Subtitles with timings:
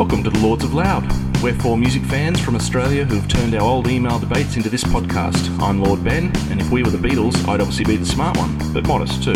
[0.00, 1.04] Welcome to the Lords of Loud.
[1.42, 5.60] We're four music fans from Australia who've turned our old email debates into this podcast.
[5.60, 8.56] I'm Lord Ben, and if we were the Beatles, I'd obviously be the smart one,
[8.72, 9.34] but modest too.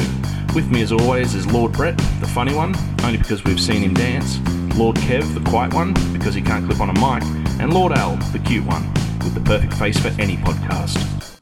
[0.54, 3.92] With me, as always, is Lord Brett, the funny one, only because we've seen him
[3.92, 4.38] dance,
[4.74, 7.22] Lord Kev, the quiet one, because he can't clip on a mic,
[7.60, 11.33] and Lord Al, the cute one, with the perfect face for any podcast.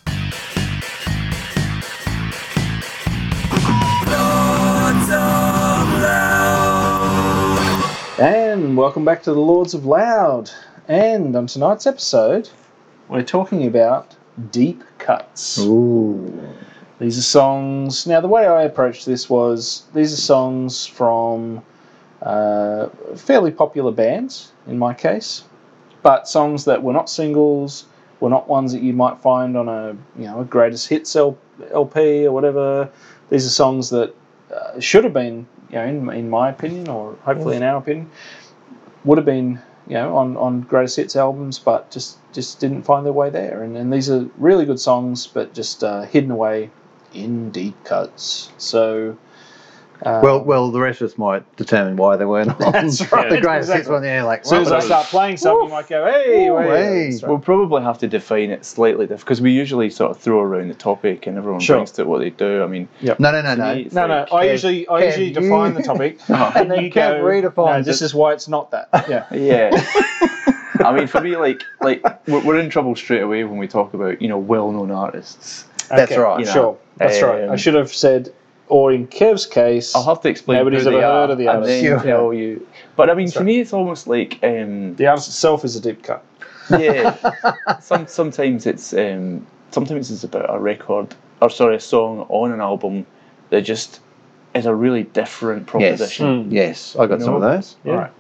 [8.19, 10.51] And welcome back to the Lords of Loud.
[10.87, 12.51] And on tonight's episode,
[13.09, 14.15] we're talking about
[14.51, 15.59] deep cuts.
[15.61, 16.55] Ooh.
[16.99, 18.07] These are songs.
[18.07, 21.63] Now, the way I approached this was these are songs from
[22.21, 25.45] uh, fairly popular bands, in my case,
[26.03, 27.87] but songs that were not singles,
[28.21, 32.27] were not ones that you might find on a you know a greatest hits LP
[32.27, 32.91] or whatever.
[33.31, 34.15] These are songs that
[34.55, 38.11] uh, should have been, you know, in, in my opinion, or hopefully in our opinion,
[39.05, 43.05] would have been, you know, on, on greatest hits albums, but just just didn't find
[43.05, 43.63] their way there.
[43.63, 46.71] And, and these are really good songs, but just uh, hidden away
[47.13, 48.53] in deep cuts.
[48.59, 49.17] So.
[50.05, 53.31] Uh, Well, well, the rest of us might determine why they weren't on That's right,
[53.31, 53.93] the greatest hits exactly.
[53.93, 54.05] one.
[54.05, 56.67] Yeah, like as soon as I start playing something, I might go, hey, Ooh, wait,
[56.67, 57.11] hey.
[57.13, 57.23] right.
[57.29, 60.69] We'll probably have to define it slightly different because we usually sort of throw around
[60.69, 61.77] the topic and everyone Sure.
[61.77, 62.63] brings to it what they do.
[62.63, 63.75] I mean, no, no, no, to no.
[63.75, 64.19] me, it's No, no.
[64.21, 67.21] like- I Kev- usually, I Kev, usually you- define the topic, And then you Kev
[67.21, 68.89] go, redefines No, this is why it's not that.
[69.09, 69.71] Yeah, Yeah.
[70.85, 73.95] I mean, for me, like, like we're, we're in trouble straight away when we talk
[73.95, 75.65] about you know well-known artists.
[75.89, 76.41] That's right.
[76.41, 76.53] you know.
[76.53, 77.43] Sure, that's right.
[77.45, 78.33] I Um, should have said,
[78.73, 80.59] or in Kev's case, I'll have to explain.
[80.59, 81.69] Nobody's ever heard of the and artist.
[81.69, 82.01] then Sure.
[82.03, 82.67] tell you.
[82.97, 85.81] But I mean, That's to me, it's almost like um, the artist itself is a
[85.81, 86.25] deep cut.
[86.71, 87.15] yeah.
[87.81, 92.61] Some sometimes it's um, sometimes it's about a record or sorry, a song on an
[92.61, 93.05] album
[93.51, 94.01] that just
[94.55, 96.51] is a really different Yes, proposition.
[96.51, 97.77] yes, I got You some of those.
[97.85, 97.93] Yeah.
[97.93, 98.13] All right.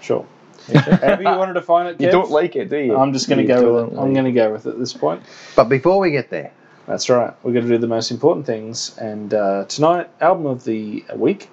[0.00, 0.24] Sure.
[0.68, 2.00] Have you want to define it, Kev?
[2.02, 2.96] You don't like it, do you?
[2.96, 4.02] I'm just going to go with don't it.
[4.02, 5.22] I'm going to go with it at this point.
[5.56, 6.52] But before we get there,
[6.86, 7.34] That's right.
[7.42, 8.96] We're going to do the most important things.
[8.98, 11.50] And uh, tonight, album of the week.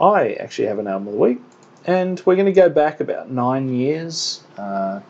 [0.00, 1.40] I actually have an album of the week.
[1.84, 5.00] And we're going to go back about nine years, uh,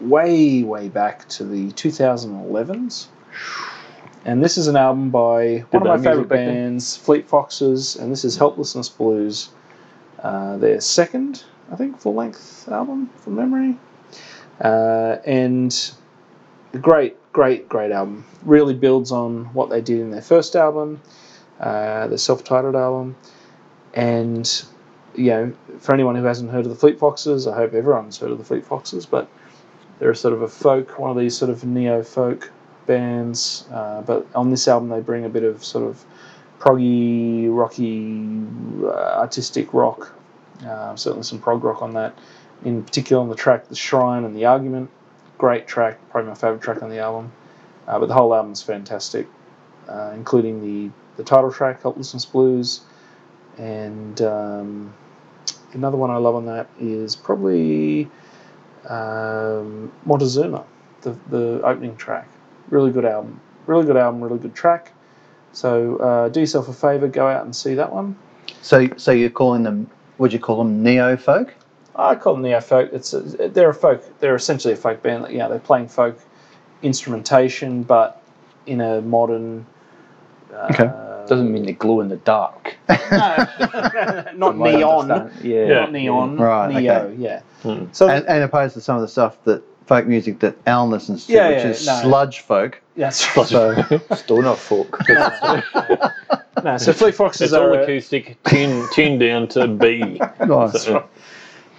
[0.00, 3.08] way, way back to the 2011s.
[4.24, 8.24] And this is an album by one of my favourite bands, Fleet Foxes, and this
[8.24, 9.50] is Helplessness Blues,
[10.20, 13.78] uh, their second, I think, full length album from memory.
[14.60, 15.92] Uh, and
[16.80, 18.24] great, great, great album.
[18.46, 21.02] Really builds on what they did in their first album,
[21.60, 23.14] uh, self-titled album,
[23.92, 24.64] and
[25.14, 28.30] you know, for anyone who hasn't heard of the Fleet Foxes, I hope everyone's heard
[28.30, 29.28] of the Fleet Foxes, but
[29.98, 32.50] they're a sort of a folk, one of these sort of neo-folk
[32.86, 33.68] bands.
[33.70, 36.02] Uh, but on this album, they bring a bit of sort of
[36.58, 38.46] proggy, rocky,
[38.82, 40.10] uh, artistic rock.
[40.66, 42.16] Uh, certainly some prog rock on that.
[42.64, 44.88] In particular, on the track "The Shrine" and "The Argument."
[45.38, 47.32] Great track, probably my favourite track on the album.
[47.86, 49.28] Uh, but the whole album's fantastic,
[49.88, 52.80] uh, including the, the title track, Helplessness Blues.
[53.58, 54.94] And um,
[55.72, 58.08] another one I love on that is probably
[58.88, 60.64] um, Montezuma,
[61.02, 62.28] the, the opening track.
[62.70, 63.40] Really good album.
[63.66, 64.92] Really good album, really good track.
[65.52, 68.16] So uh, do yourself a favour, go out and see that one.
[68.60, 69.90] so so you're calling them?
[70.18, 71.54] Would you call them neo folk?
[71.98, 72.90] I call them neo folk.
[72.92, 74.04] It's a, they're a folk.
[74.20, 75.30] They're essentially a folk band.
[75.32, 76.18] You know, they're playing folk
[76.82, 78.22] instrumentation, but
[78.66, 79.66] in a modern.
[80.54, 80.90] Uh, Okay.
[81.28, 82.76] Doesn't mean they glow in the dark.
[82.88, 82.96] no,
[84.36, 85.10] not neon.
[85.10, 85.66] understand- Yeah.
[85.80, 86.36] Not neon.
[86.38, 86.94] Right, Neo.
[87.08, 87.14] okay.
[87.18, 87.40] Yeah.
[87.90, 91.26] So And, and opposed to some of the stuff that folk music that Alan listens
[91.26, 92.00] to, Yeah, which yeah, is no.
[92.02, 92.80] sludge folk.
[92.96, 93.18] that's
[93.48, 93.82] So
[94.14, 94.96] Stoner folk.
[96.62, 96.76] no.
[96.78, 100.20] So Fleet Foxes It's all acoustic, tuned, tuned down to B.
[100.46, 100.82] nice.
[100.84, 101.04] So,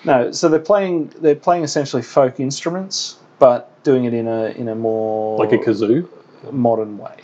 [0.07, 1.13] No, so they're playing.
[1.19, 5.57] They're playing essentially folk instruments, but doing it in a in a more like a
[5.57, 6.07] kazoo.
[6.51, 7.15] modern way.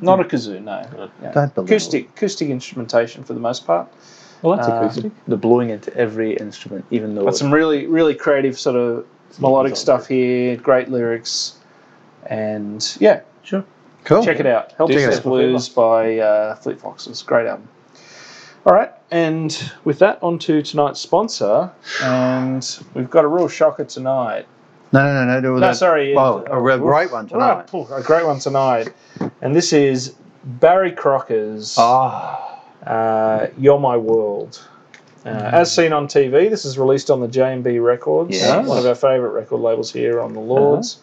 [0.00, 1.10] Not a kazoo, no.
[1.20, 1.48] Yeah.
[1.56, 3.88] Acoustic acoustic instrumentation for the most part.
[4.42, 5.12] Well, that's Uh, acoustic.
[5.26, 9.04] They're blowing into every instrument, even though But some really really creative sort of
[9.40, 10.56] melodic on stuff here.
[10.56, 11.54] Great lyrics,
[12.26, 13.64] and yeah, sure,
[14.04, 14.24] Cool.
[14.24, 14.72] check it out.
[14.72, 15.20] Help Check Us.
[15.20, 17.22] Blues by uh, Fleet Foxes.
[17.22, 17.68] Great album.
[18.64, 21.70] All right, and with that, on to tonight's sponsor,
[22.00, 24.46] and we've got a real shocker tonight.
[24.92, 25.40] No, no, no, no.
[25.40, 25.76] Do No, that.
[25.76, 26.14] sorry.
[26.16, 27.68] Oh, a real great one tonight.
[27.72, 28.92] Oh, a great one tonight.
[29.40, 30.14] And this is
[30.44, 34.60] Barry Crocker's Ah, uh, You're My World.
[35.24, 38.66] Uh, As seen on TV, this is released on the J&B Records, Yes.
[38.66, 40.98] one of our favourite record labels here on the Lords.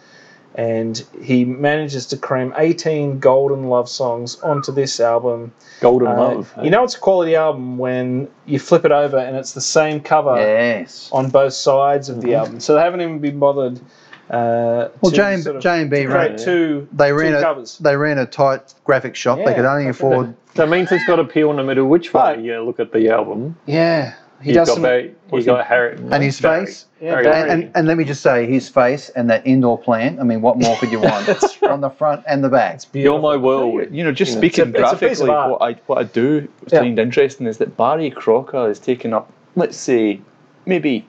[0.55, 5.51] And he manages to cram 18 golden love songs onto this album.
[5.79, 6.53] Golden Uh, Love.
[6.63, 9.99] you know, it's a quality album when you flip it over and it's the same
[10.01, 11.09] cover Yes.
[11.13, 12.59] on both sides of the album.
[12.59, 13.79] So they haven't even been bothered.
[14.29, 16.37] Uh, Well, to J sort of and B create ran.
[16.37, 17.77] two, They ran two a covers.
[17.79, 19.39] they ran a tight graphic shop.
[19.39, 20.35] Yeah, they could only afford.
[20.55, 21.85] that means it's got appeal in the middle.
[21.87, 23.55] Which way But- you look at the album?
[23.65, 24.83] Yeah, he You've does got, some.
[24.83, 25.95] Barry, you got Harry.
[26.11, 26.65] And his Barry.
[26.65, 26.85] face.
[27.01, 27.49] Yeah, Barry Barry.
[27.51, 30.19] And, and, and let me just say, his face and that indoor plant.
[30.19, 31.27] I mean, what more could you want
[31.63, 32.75] on the front and the back?
[32.75, 33.87] It's You're my world.
[33.91, 35.73] You know, just You know, speaking it's a- it's a piece of graphically, what I
[35.87, 36.79] what I do Yeah.
[36.79, 40.21] find interesting is that Barry Crocker is taking up, let's say,
[40.65, 41.05] maybe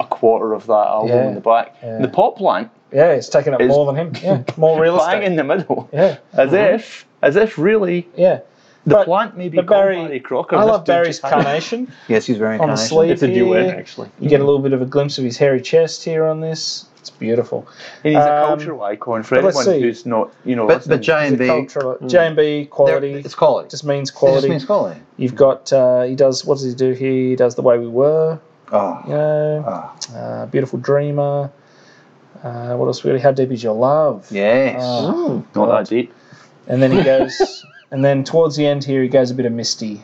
[0.00, 1.28] a quarter of that album Yeah.
[1.28, 1.76] in the back.
[1.82, 1.98] Yeah.
[1.98, 4.12] The pop plant Yeah, it's taking up more than him.
[4.22, 5.24] Yeah, more real bang estate.
[5.24, 8.40] in the middle, Yeah, as if as if really yeah.
[8.86, 10.56] The But- plant may be but called Barry- Barry Crocker.
[10.56, 13.10] I and this love Barry's carnation Yes, he's very on the sleeve.
[13.10, 13.74] It's a duet, here.
[13.78, 14.10] actually.
[14.20, 16.86] You get a little bit of a glimpse of his hairy chest here on this.
[16.98, 17.66] It's beautiful.
[18.02, 19.82] And he's a Um, cultural icon for but let's anyone see.
[19.86, 20.96] who's not, you know, But listening.
[20.98, 23.12] but J and He's a B, cultural J and B quality.
[23.14, 23.68] it's quality.
[23.68, 24.48] just means quality.
[24.48, 24.94] It just quality.
[24.94, 25.00] means quality.
[25.18, 27.12] You've got uh, he does what does he do here?
[27.30, 28.38] He does the way we were.
[28.72, 29.64] Oh, You know,
[30.14, 31.50] oh, uh, beautiful dreamer.
[32.42, 33.20] Uh, what else we got?
[33.20, 34.26] How deep is your love?
[34.30, 34.76] yes.
[34.82, 36.12] Oh, not that deep.
[36.68, 37.64] and then he goes,
[37.94, 40.02] and then towards the end here he goes a bit of misty.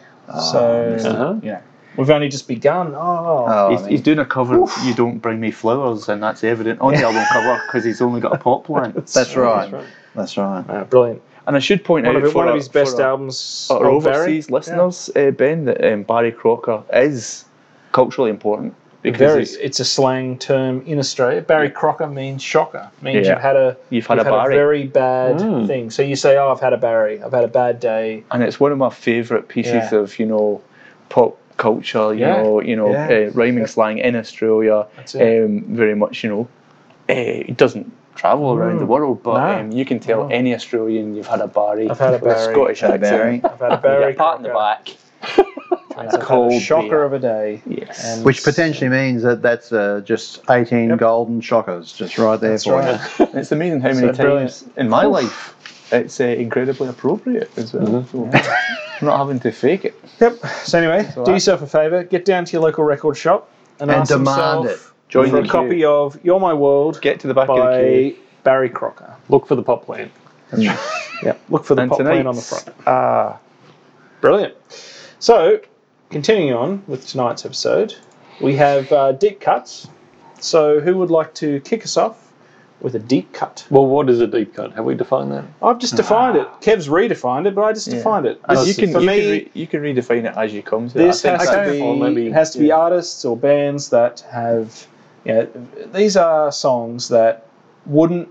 [0.52, 1.34] so Uh-huh.
[1.42, 1.62] you know,
[1.96, 2.94] we've only just begun.
[2.94, 4.62] Oh, Oh, He's, I mean, he's doing a cover.
[4.62, 8.00] of You don't bring me flowers, and that's evident on the album cover because he's
[8.00, 8.94] only got a pop plant.
[9.08, 9.72] that's right.
[9.72, 9.87] right.
[10.14, 10.64] That's right.
[10.69, 11.20] uh, brilliant.
[11.46, 13.02] And I should point One out of, it- for one of our- his best for
[13.02, 13.69] our- albums.
[13.70, 14.16] our oh, Barry.
[14.16, 17.44] overseas listeners, uh, Ben, that um, Barry Crocker is
[17.92, 21.41] culturally important because Very, he's- it's a slang term in Australia.
[21.41, 22.91] Barry Crocker means shocker.
[23.02, 23.32] Means Yeah.
[23.35, 24.55] you've had a You've had you've a Barry.
[24.55, 25.67] very bad Mm.
[25.67, 25.91] thing.
[25.91, 27.23] So you say, "Oh, I've had a Barry.
[27.23, 29.99] I've had a bad day." and it's one of my favourite pieces Yeah.
[29.99, 30.61] of you know
[31.08, 32.12] pop culture.
[32.14, 32.43] You Yeah.
[32.43, 33.29] know, you know, Yeah.
[33.29, 33.67] uh, rhyming Yeah.
[33.67, 34.87] slang in Australia.
[34.97, 35.44] That's it.
[35.44, 36.49] Um, very much, you know,
[37.08, 39.61] uh, it doesn't travel around the world, but No.
[39.61, 40.29] um, you can tell No.
[40.35, 41.88] any Australian you've had a Barry.
[41.91, 42.52] I've had a Barry.
[42.55, 43.02] Scottish accent.
[43.02, 43.41] Barry.
[43.44, 44.88] I've had a Barry pat in the back.
[45.96, 47.02] I've had a cold shocker beer.
[47.04, 47.62] of a day.
[47.66, 48.04] Yes.
[48.04, 50.98] And- Which potentially means that that's uh, just 18 Yep.
[50.98, 53.00] golden shockers just right there That's for right.
[53.19, 53.28] you.
[53.34, 54.50] It's amazing how So many brilliant.
[54.50, 55.54] times in my life
[55.92, 57.87] it's uh, incredibly appropriate as well.
[58.04, 58.31] Mm-hmm.
[58.37, 58.50] So
[59.00, 59.94] I'm not having to fake it.
[60.20, 60.38] Yep.
[60.62, 62.04] So anyway, do yourself a favour.
[62.04, 63.50] Get down to your local record shop
[63.81, 65.08] and, And ask demand yourself it.
[65.08, 67.82] Join for a copy of "You're My World" Get to the back of the by
[67.82, 68.16] queue.
[68.44, 69.16] Barry Crocker.
[69.28, 70.12] Look for the pop plant.
[71.22, 71.37] Yeah.
[71.50, 72.69] Look for the And pop tonight- plane on the front.
[72.87, 73.38] Ah,
[74.20, 74.54] brilliant.
[75.19, 75.60] So,
[76.10, 77.94] continuing on with tonight's episode,
[78.40, 79.88] we have uh, deep cuts.
[80.40, 82.32] So, who would like to kick us off
[82.80, 83.66] with a deep cut?
[83.70, 84.72] Well, what is a deep cut?
[84.72, 85.44] Have we defined that?
[85.62, 86.48] I've just defined it.
[86.62, 88.40] Kev's redefined it, but I just defined it.
[88.48, 90.88] This- you can for you, me, can re- you can redefine it as you come
[90.88, 91.28] to this it.
[91.28, 92.76] I has think to that's- be or maybe- it has to be yeah.
[92.76, 94.86] artists or bands that have
[95.26, 95.48] you know
[95.92, 97.46] these are songs that
[97.84, 98.28] wouldn't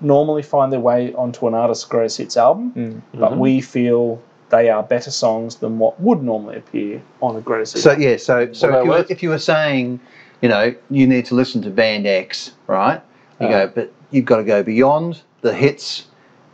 [0.00, 3.20] normally find their way onto an artist's greatest hits album Mm.
[3.20, 7.74] but we feel they are better songs than what would normally appear on a greatest
[7.74, 10.00] hits So yeah, so so if you, were, if you were saying,
[10.42, 13.00] you know, you need to listen to band X, right?
[13.40, 13.66] You Uh.
[13.66, 16.06] go, but you've got to go beyond the hits.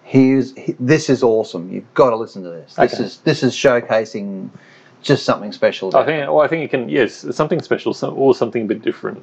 [0.04, 1.70] Here's he- this is awesome.
[1.72, 2.75] You've got to listen to this.
[2.75, 3.04] This Okay.
[3.04, 4.50] is this is showcasing
[5.02, 5.96] just something special.
[5.96, 6.26] I think.
[6.28, 6.88] Well, I think it can.
[6.88, 9.22] Yes, something special, some, or something a bit different.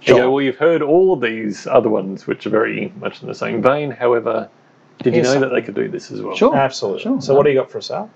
[0.00, 0.16] Sure.
[0.16, 3.28] You go, well, you've heard all of these other ones, which are very much in
[3.28, 3.90] the same vein.
[3.92, 4.48] However,
[4.98, 6.36] did you Here's know that they could do this as well?
[6.36, 6.54] Sure.
[6.56, 7.20] absolutely Sure.
[7.20, 8.10] so what do you got for us Al?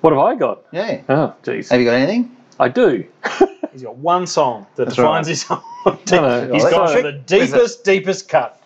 [0.00, 0.62] What have I got?
[0.72, 1.00] Yeah.
[1.08, 1.70] Oh, jeez.
[1.70, 2.36] Have you got anything?
[2.58, 3.04] I do.
[3.72, 5.30] he's got one song that That's defines right.
[5.30, 7.02] his song no, he's that's got right.
[7.02, 8.60] the deepest deepest cut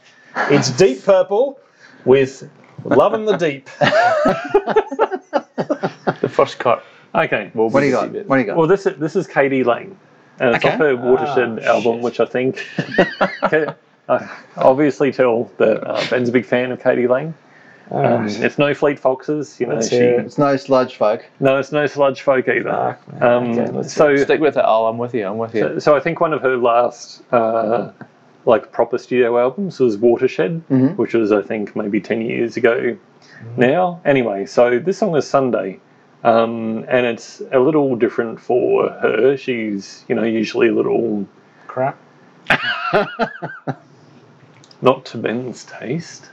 [0.50, 1.58] it's deep purple
[2.04, 2.48] with
[2.84, 3.68] love in the deep
[6.20, 6.84] the first cut.
[7.14, 7.50] Okay.
[7.54, 8.10] Well, What do you got?
[8.26, 8.56] What do you got?
[8.56, 9.64] Well, this is this is k.d.
[9.64, 9.96] lang,
[10.40, 10.74] and it's Okay.
[10.74, 12.02] off her Watershed Ah, album, shit.
[12.02, 12.66] which I think
[13.48, 13.74] can
[14.08, 17.06] uh, obviously tell that uh, Ben's a big fan of k.d.
[17.06, 17.34] lang.
[17.90, 19.80] Um, it's no Fleet Foxes, you know.
[19.80, 21.24] She, it's no sludge folk.
[21.38, 22.70] no, it's no Sludge Folk either.
[22.70, 24.86] Ah, um, okay, so, Stick with it, Al.
[24.88, 25.24] I'm with you.
[25.26, 25.60] I'm with you.
[25.60, 27.92] so, so I think one of her last uh,
[28.44, 30.96] like proper studio albums was Watershed, Mhm.
[30.96, 32.96] which was I think maybe ten years ago
[33.56, 34.00] now.
[34.04, 35.78] Anyway, so this song is Sunday.
[36.24, 39.36] Um, and it's a little different for her.
[39.36, 41.24] She's, you know, usually a little
[41.68, 41.96] crap
[44.82, 46.30] not to Ben's taste,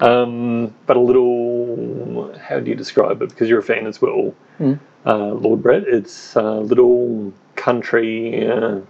[0.00, 2.34] um, but a little.
[2.38, 3.30] How do you describe it?
[3.30, 4.78] Because you're a fan as well, Mm.
[5.06, 5.84] uh, Lord Brett.
[5.86, 8.80] It's a little country uh,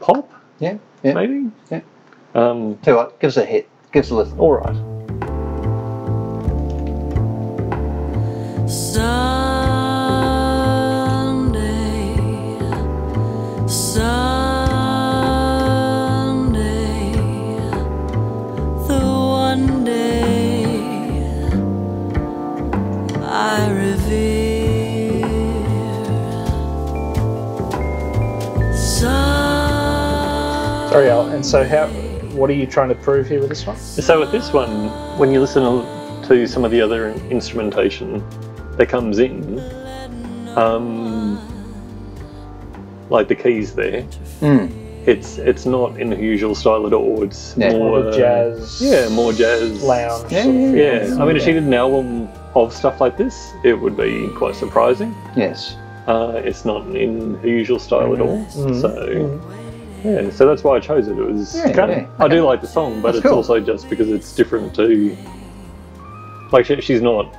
[0.00, 0.78] pop, Yeah.
[1.02, 1.14] Yeah.
[1.14, 1.50] maybe.
[1.70, 1.80] Yeah.
[2.34, 3.68] Um, Tell you what, give us a hit.
[3.92, 4.38] Give us a listen.
[4.38, 4.76] all right.
[11.26, 12.58] Sunday,
[13.68, 14.05] Sunday,
[31.46, 31.86] so, how?
[32.36, 33.76] What are you trying to prove here with this one?
[33.76, 34.88] So with this one,
[35.18, 35.62] when you listen
[36.28, 38.22] to some of the other instrumentation
[38.76, 39.58] that comes in,
[40.56, 41.38] um,
[43.10, 44.02] like the keys there,
[44.42, 44.68] Mm.
[45.06, 47.22] it's it's not in the usual style at all.
[47.22, 47.72] It's Yeah.
[47.78, 50.30] more More jazz, Yeah, more jazz lounge.
[50.32, 51.06] Yeah, sort of yeah.
[51.06, 54.28] Yeah, I mean, if she did an album of stuff like this, it would be
[54.36, 55.14] quite surprising.
[55.36, 55.76] Yes.
[56.06, 58.38] Uh, it's not in the usual style at all.
[58.56, 58.80] Mhm.
[58.80, 59.40] So, Mhm.
[60.06, 61.18] Yeah, so that's why I chose it.
[61.18, 61.56] It was.
[61.56, 62.06] Yeah, kind yeah.
[62.18, 63.36] I do like the song, but That's it's cool.
[63.38, 65.16] also just because it's different to.
[66.52, 67.34] Like, she, she's not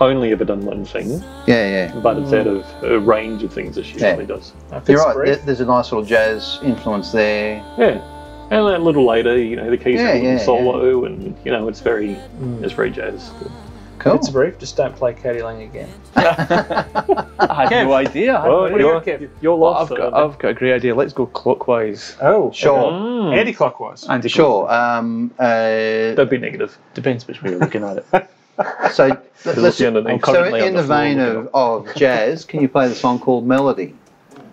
[0.00, 1.10] only ever done one thing,
[1.46, 2.00] Yeah, yeah.
[2.00, 4.10] but it's out of a range of things that she Yeah.
[4.10, 4.52] usually does.
[4.70, 5.14] That You're right.
[5.14, 5.44] brief.
[5.44, 7.56] There's a nice little jazz influence there.
[7.78, 8.00] Yeah.
[8.50, 11.34] And a little later, you know, the keys Yeah, are a little yeah, solo, and
[11.44, 12.62] you know, it's very, Mm.
[12.62, 13.30] it's very jazz.
[14.02, 14.14] Cool.
[14.14, 14.58] Fits the brief.
[14.58, 15.42] Just don't play k.d.
[15.42, 15.88] lang again.
[16.16, 18.36] I had no idea.
[18.36, 19.18] I had Oh, no you're, idea.
[19.18, 19.30] Kev?
[19.40, 19.92] you're Well, lost.
[19.92, 20.94] I've got, I've got a great idea.
[20.94, 22.16] Let's go clockwise.
[22.20, 22.90] Oh, Sure.
[22.90, 23.36] Mm.
[23.38, 24.04] Anti-clockwise.
[24.08, 24.68] Anti Sure.
[24.72, 26.76] Um, uh, Don't be negative.
[26.94, 28.06] Depends which way you're looking at it.
[28.92, 29.06] so,
[29.44, 30.14] let's, looking underneath.
[30.14, 32.94] I'm so currently on in the the vein of, of jazz, can you play the
[32.96, 33.94] song called Melody?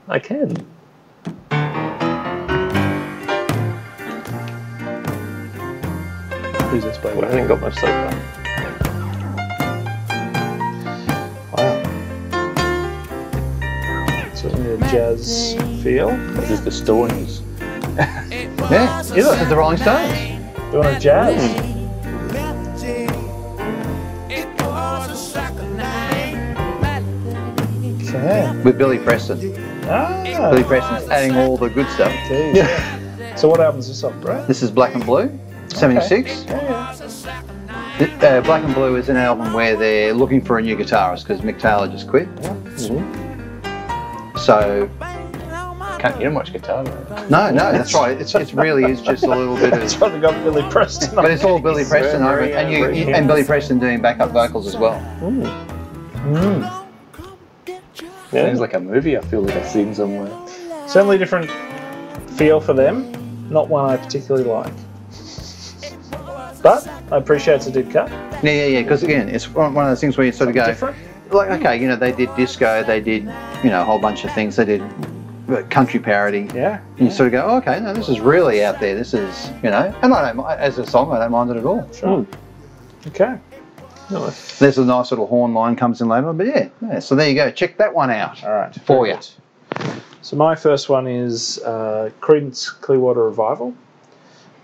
[0.07, 0.55] I can.
[6.69, 7.13] Who's this by?
[7.15, 8.18] Well, I haven't got much so far.
[14.89, 16.09] Jazz feel.
[16.35, 17.41] This is the Stones.
[18.69, 19.01] Yeah.
[19.01, 20.13] This is the Rolling Stones.
[20.71, 21.69] Doing a jazz.
[28.09, 28.61] Okay.
[28.63, 29.55] With Billy Preston.
[29.87, 30.23] Ah.
[30.51, 32.11] Billy Preston's adding all the good stuff.
[32.27, 33.37] Jeez.
[33.37, 34.47] So what album's this on, Brett?
[34.47, 35.37] This is Black and Blue,
[35.69, 36.43] 76.
[36.43, 36.95] Yeah,
[37.99, 38.05] yeah.
[38.21, 41.41] Uh, Black and Blue is an album where they're looking for a new guitarist because
[41.41, 42.27] Mick Taylor just quit.
[44.39, 44.89] So,
[45.99, 46.83] Can't hear much guitar.
[46.83, 47.29] Right?
[47.29, 48.19] no, no, that's right.
[48.19, 50.01] It's, it really is just a little bit of.
[50.01, 51.13] why they got Billy Preston.
[51.15, 54.31] But it's all Billy Preston over it, and, you, you- and Billy Preston doing backup
[54.31, 54.99] vocals as well.
[55.19, 56.85] Mm.
[58.31, 58.45] Yeah.
[58.45, 59.17] Sounds like a movie.
[59.17, 60.29] I feel like I've seen somewhere.
[60.87, 61.49] Certainly different
[62.37, 63.11] feel for them.
[63.49, 64.73] Not one I particularly like.
[66.61, 68.09] But I appreciate it's a deep cut.
[68.43, 68.81] Yeah, yeah, yeah.
[68.83, 70.97] Because again, it's one of those things where you sort of go, Different.
[71.31, 73.23] Like, okay, you know, they did disco, they did,
[73.63, 74.55] you know, a whole bunch of things.
[74.55, 74.81] They did
[75.49, 76.49] uh, country parody.
[76.53, 76.81] Yeah.
[76.97, 78.95] And you sort of go, oh, okay, no, this is really out there.
[78.95, 81.65] This is, you know, and I don't, as a song, I don't mind it at
[81.65, 81.87] all.
[81.93, 82.25] Sure.
[83.07, 83.37] Okay.
[84.09, 84.57] Nice.
[84.57, 86.99] There's a nice little horn line comes in later, but yeah, yeah.
[86.99, 87.51] So there you go.
[87.51, 88.43] Check that one out.
[88.43, 88.73] All right.
[88.73, 89.15] For very ya.
[89.17, 90.01] good.
[90.21, 93.73] So my first one is uh, Creedence Clearwater Revival,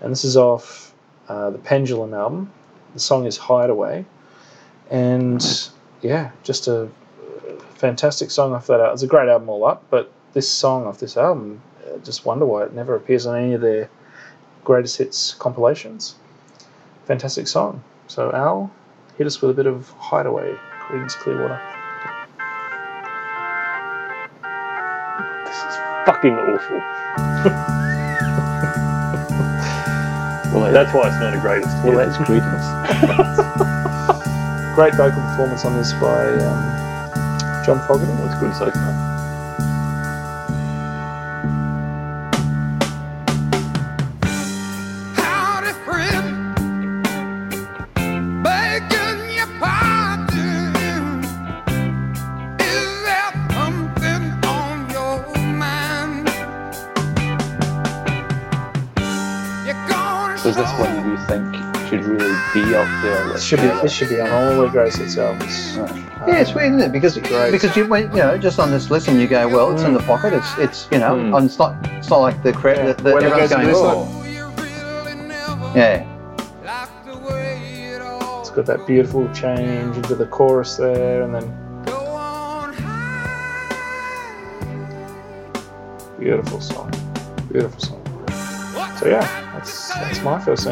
[0.00, 0.92] and this is off
[1.28, 2.50] uh, the Pendulum album.
[2.94, 4.04] The song is Hideaway,
[4.90, 5.70] and
[6.02, 6.88] yeah, just a
[7.74, 8.94] fantastic song off that album.
[8.94, 11.60] It's a great album all up, but this song off this album,
[11.92, 13.88] I just wonder why it never appears on any of their
[14.64, 16.16] greatest hits compilations.
[17.06, 17.82] Fantastic song.
[18.08, 18.70] So Al,
[19.18, 21.60] hit us with a bit of Hideaway, Creedence Clearwater.
[25.44, 25.76] This is
[26.06, 26.82] fucking awful.
[30.54, 31.94] Well, That's why it's not a greatest hit.
[31.94, 32.66] well, that's Creedence.
[34.76, 38.12] Great vocal performance on this by um, John Fogerty.
[38.12, 39.15] That's good so far.
[63.02, 63.28] There?
[63.32, 65.34] This should be this should be on all the Grace itself.
[65.40, 65.76] albums.
[66.26, 66.92] Yeah, it's weird, isn't it?
[66.92, 67.50] Because Great.
[67.52, 70.00] because you went, you know just on this listen, you go, well, it's in the
[70.00, 70.32] pocket.
[70.32, 71.44] It's it's you know, Mm.
[71.44, 72.92] it's not it's not like the credit Yeah.
[72.92, 76.04] that, that everyone's goes going, this oh, you really never yeah,
[76.64, 81.34] liked the way it all It's got that beautiful change into the chorus there, and
[81.34, 83.66] then go on high.
[86.18, 86.90] beautiful song,
[87.52, 88.02] beautiful song.
[88.98, 89.20] So yeah,
[89.54, 90.66] that's that's my first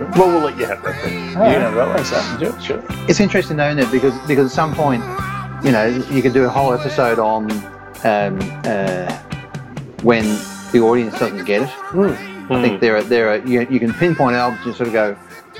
[0.00, 1.28] Well, we'll let you have that then.
[1.28, 2.40] you know that one, Sam.
[2.40, 2.82] Yeah, sure.
[3.08, 3.92] it's interesting though, isn't it?
[3.92, 5.02] Because because at some point,
[5.62, 7.50] you know, you could do a whole episode on
[8.04, 9.14] um, uh,
[10.02, 10.24] when
[10.72, 11.68] the audience doesn't get it.
[11.68, 12.52] Hmm.
[12.52, 12.80] I think hmm.
[12.80, 15.14] there are there are you, you can pinpoint albums and sort of go,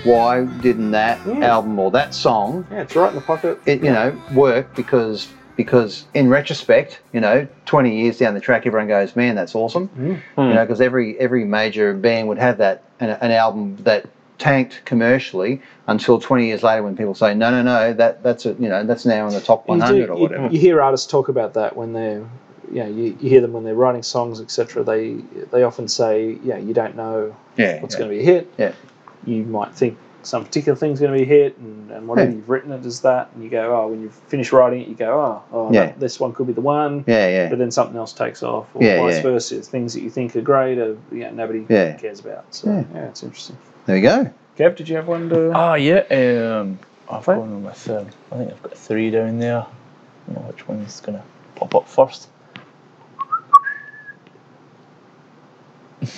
[0.05, 1.43] why didn't that hmm.
[1.43, 3.61] album or that song Yeah, it's right in the pocket.
[3.67, 8.67] it you know work because because in retrospect you know 20 years down the track
[8.67, 12.83] everyone goes man that's awesome you know because every every major band would have that
[13.01, 14.07] an, an album that
[14.41, 18.55] tanked commercially until 20 years later when people say no no no that that's a
[18.55, 20.81] you know that's now in the top You, 100 do- or you- whatever you hear
[20.83, 22.25] artists talk about that when they're
[22.73, 24.85] you know, you, you hear them when they're writing songs, etc.
[24.85, 25.15] They
[25.51, 27.81] they often say, yeah, you don't know Yeah.
[27.83, 27.99] what's yeah.
[27.99, 28.53] going to be a hit.
[28.59, 28.73] Yeah.
[29.27, 32.37] You might think some particular thing's going to be hit, and, and whatever Yeah.
[32.37, 34.95] you've written it as that, and you go, oh, when you finish writing it, you
[34.95, 35.87] go, oh, oh Yeah.
[35.87, 37.05] that- this one could be the one.
[37.07, 37.49] Yeah, yeah.
[37.49, 39.23] But then something else takes off, or Yeah, vice yeah.
[39.23, 39.61] versa.
[39.63, 41.95] Things that you think are great, are you know, nobody Yeah.
[41.95, 42.45] cares about.
[42.55, 42.85] So Yeah.
[42.95, 43.05] yeah.
[43.07, 43.57] it's interesting.
[43.87, 44.31] There we go.
[44.59, 45.53] Kev, did you have one to?
[45.55, 46.01] Ah, yeah.
[46.11, 46.79] Um,
[47.11, 47.39] I've Fine.
[47.39, 47.89] gone with.
[47.91, 49.61] Um, I think I've got three down there.
[49.61, 49.67] I
[50.33, 51.23] don't know which one's gonna
[51.57, 52.29] pop up first.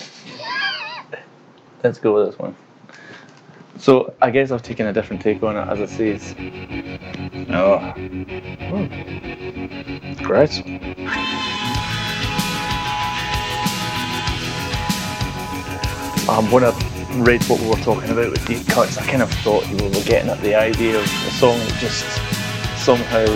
[1.85, 2.55] Let's go with this one.
[3.83, 6.11] So I guess I've taken a different take on it, as I say.
[6.11, 6.37] It's,
[7.51, 7.93] oh,
[10.23, 10.63] Great.
[16.29, 16.71] um, when I
[17.25, 19.91] read what we were talking about with deep cuts, I kind of thought you were
[20.05, 22.07] getting at the idea of a song that just
[22.85, 23.27] somehow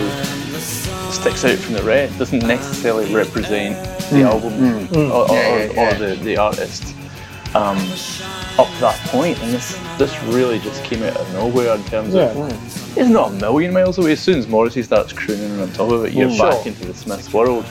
[1.11, 3.75] sticks out from the rest, doesn't necessarily represent
[4.11, 4.53] the album
[4.95, 5.29] or, or, Mm.
[5.29, 5.89] Yeah, yeah, yeah.
[5.89, 6.96] or the, the artist
[7.57, 7.77] um,
[8.59, 9.13] up to that.
[9.13, 12.25] And this this really just came out of nowhere in terms Yeah.
[12.25, 14.11] of it's not a million miles away.
[14.13, 16.39] As soon as Morrissey starts crooning on top of it, you're Mm.
[16.39, 17.65] back into the Smiths world.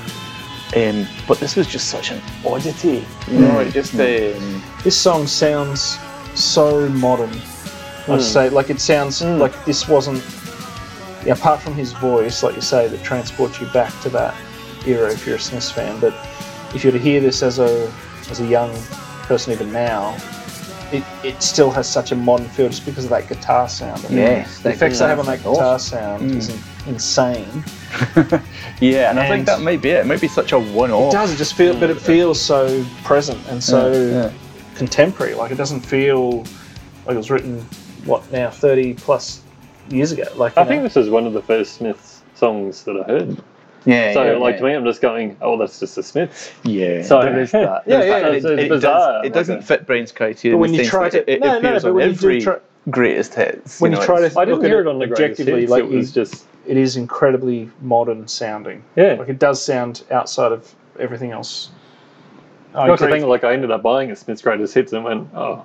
[0.76, 3.61] Um, but this was just such an oddity, you know.
[3.61, 5.99] It just um, This song sounds
[6.35, 7.31] so modern.
[8.09, 10.23] I'd say, like it sounds like this wasn't.
[11.28, 14.35] Apart from his voice, like you say, that transports you back to that
[14.87, 15.99] era if you're a Smiths fan.
[16.00, 16.14] But
[16.75, 17.90] if you were to hear this as a
[18.31, 18.71] as a young
[19.26, 20.16] person even now,
[20.92, 24.04] it, it still has such a modern feel just because of that guitar sound.
[24.04, 26.37] I mean, Yes, the effects they have on that guitar guitar sounds sound mm.
[26.37, 27.64] is insane.
[28.80, 30.00] yeah, and I think that may be it.
[30.00, 31.12] It may be such a one-off.
[31.12, 31.33] It does.
[31.33, 32.06] It just feel, but it mm.
[32.06, 34.33] feels so present and so yeah.
[34.76, 35.35] contemporary.
[35.35, 36.38] Like it doesn't feel
[37.04, 37.61] like it was written
[38.04, 39.42] what now thirty plus
[39.88, 40.25] years ago.
[40.37, 43.42] Like I you think this is one of the first Smiths songs that I heard.
[43.87, 44.59] Yeah, So, yeah, like yeah.
[44.59, 47.85] to me, I'm just going, "Oh, that's just the Smiths." Yeah, So- there is that.
[47.87, 48.35] Yeah, There's yeah, that.
[48.35, 50.57] it's- It, it's it does, bizarre, it like doesn't a- fit Brian's criteria.
[50.57, 52.40] But when you try to- it, no, it no, appears but on when you every
[52.40, 52.59] try-
[52.90, 53.81] greatest hits.
[53.81, 55.05] when you you try it's- to I didn't look at hear it it on the
[55.07, 55.70] objectively, hits.
[55.70, 58.83] like it was just it is incredibly modern sounding.
[58.96, 59.14] yeah.
[59.14, 61.70] Like it does sound outside of everything else.
[62.75, 63.20] I That's the agree.
[63.20, 63.29] thing.
[63.29, 65.64] Like I ended up buying a Smiths greatest hits and went, "Oh,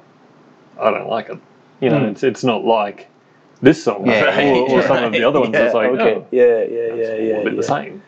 [0.80, 1.38] I don't like it."
[1.80, 2.06] You know, Hmm.
[2.06, 3.08] it's it's not like
[3.62, 5.54] this song Yeah, or, or some of the other ones.
[5.54, 6.16] yeah, it's like, okay.
[6.16, 7.36] oh, yeah, yeah, yeah, yeah.
[7.38, 7.58] a bit yeah.
[7.58, 8.04] the same.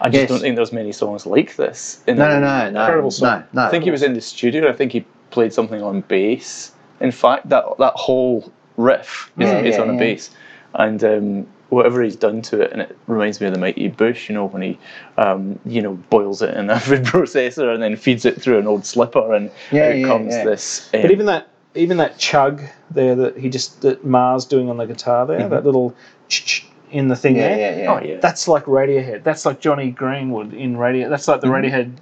[0.00, 0.28] I just Yes.
[0.28, 2.02] don't think there's many songs like this.
[2.06, 3.44] in No, the- no, no, no, Incredible song.
[3.52, 3.66] no, no.
[3.68, 4.68] I think he was in the studio.
[4.68, 6.72] I think he played something on bass.
[7.00, 9.98] In fact, that that whole riff is, Yeah, is yeah, on a yeah.
[9.98, 10.30] bass,
[10.74, 14.28] and um, whatever he's done to it, and it reminds me of the Mighty Boosh.
[14.28, 14.78] You know when he,
[15.16, 18.66] um, you know, boils it in a food processor and then feeds it through an
[18.68, 20.44] old slipper, and Yeah, out yeah, comes yeah.
[20.44, 20.88] this.
[20.92, 24.76] But um, even that, even that chug there that he just that Marr's doing on
[24.76, 25.94] the guitar there, that little
[26.28, 27.58] ch-ch in the thing Yeah, there.
[27.58, 27.92] yeah, yeah.
[27.92, 29.22] oh yeah, That's like Radiohead.
[29.22, 31.08] That's like Jonny Greenwood in Radio.
[31.10, 31.92] That's like the Radiohead,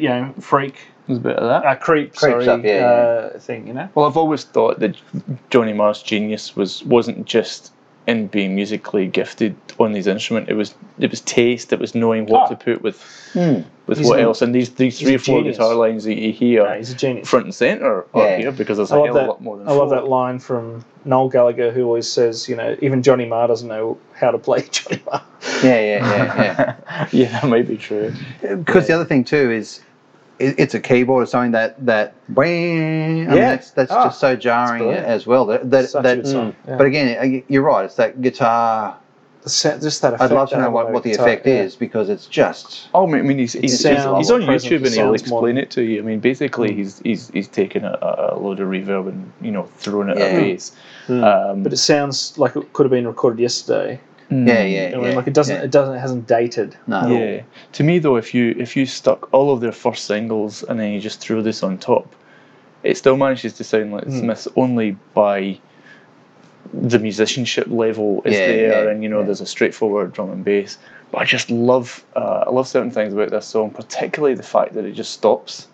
[0.00, 1.66] you know, freak, there's a bit of that.
[1.68, 2.84] uh, creep, Creep sorry, stuff, yeah,
[3.34, 3.66] uh, thing.
[3.66, 3.88] You know.
[3.94, 4.96] Well, I've always thought that
[5.50, 7.72] Johnny Marr's genius was wasn't just
[8.06, 10.48] in being musically gifted on his instrument.
[10.48, 11.72] It was it was taste.
[11.72, 12.46] It was knowing what Ah.
[12.48, 13.60] to put with Hmm.
[13.86, 14.42] with He's what a- else.
[14.42, 15.56] And these these three or four genius.
[15.58, 17.28] guitar lines that you hear Yeah, he's a genius.
[17.28, 18.36] front and center are Yeah.
[18.38, 19.26] here because there's I a hell that.
[19.26, 22.56] a lot more than I love that line from Noel Gallagher, who always says, you
[22.56, 25.22] know, even Johnny Marr doesn't know how to play Johnny Marr.
[25.62, 28.12] Yeah, yeah, yeah, yeah, yeah, that might be true.
[28.42, 28.54] yeah.
[28.54, 29.80] Because the other thing too is,
[30.38, 32.14] it, it's a keyboard or something that that.
[32.36, 33.34] I mean, Yeah.
[33.34, 35.46] that's that's Ah, just so jarring as well.
[35.46, 36.56] That, that, Such a that good song.
[36.68, 36.76] Yeah.
[36.76, 37.84] But again, uh, you're right.
[37.84, 38.96] It's that guitar.
[39.42, 40.32] The just that effect.
[40.32, 41.62] I'd love to know what, the what the guitar, effect yeah.
[41.62, 42.88] is because it's just.
[42.92, 45.58] Oh, I mean, he's, he's, he's, sounds he's on YouTube and he'll explain modern.
[45.58, 46.00] it to you.
[46.00, 49.62] I mean, basically, he's he's he's taken a, a load of reverb and you know
[49.78, 50.24] thrown it Yeah.
[50.24, 50.72] at bass.
[51.06, 51.22] Hmm.
[51.22, 54.00] Um, But it sounds like it could have been recorded yesterday.
[54.28, 55.14] Yeah, yeah, I mean, yeah.
[55.16, 55.54] like it doesn't.
[55.56, 55.62] yeah.
[55.62, 55.94] It doesn't.
[55.94, 56.76] It hasn't dated.
[56.88, 57.06] No.
[57.06, 57.42] Yeah.
[57.72, 60.92] To me though, if you if you stuck all of their first singles and then
[60.92, 62.12] you just threw this on top,
[62.82, 64.18] it still manages to sound like Hmm.
[64.18, 65.58] Smiths only by
[66.74, 69.26] the musicianship level is Yeah, there, yeah, and you know yeah.
[69.26, 70.78] there's a straightforward drum and bass.
[71.12, 74.74] But I just love uh, I love certain things about this song, particularly the fact
[74.74, 75.68] that it just stops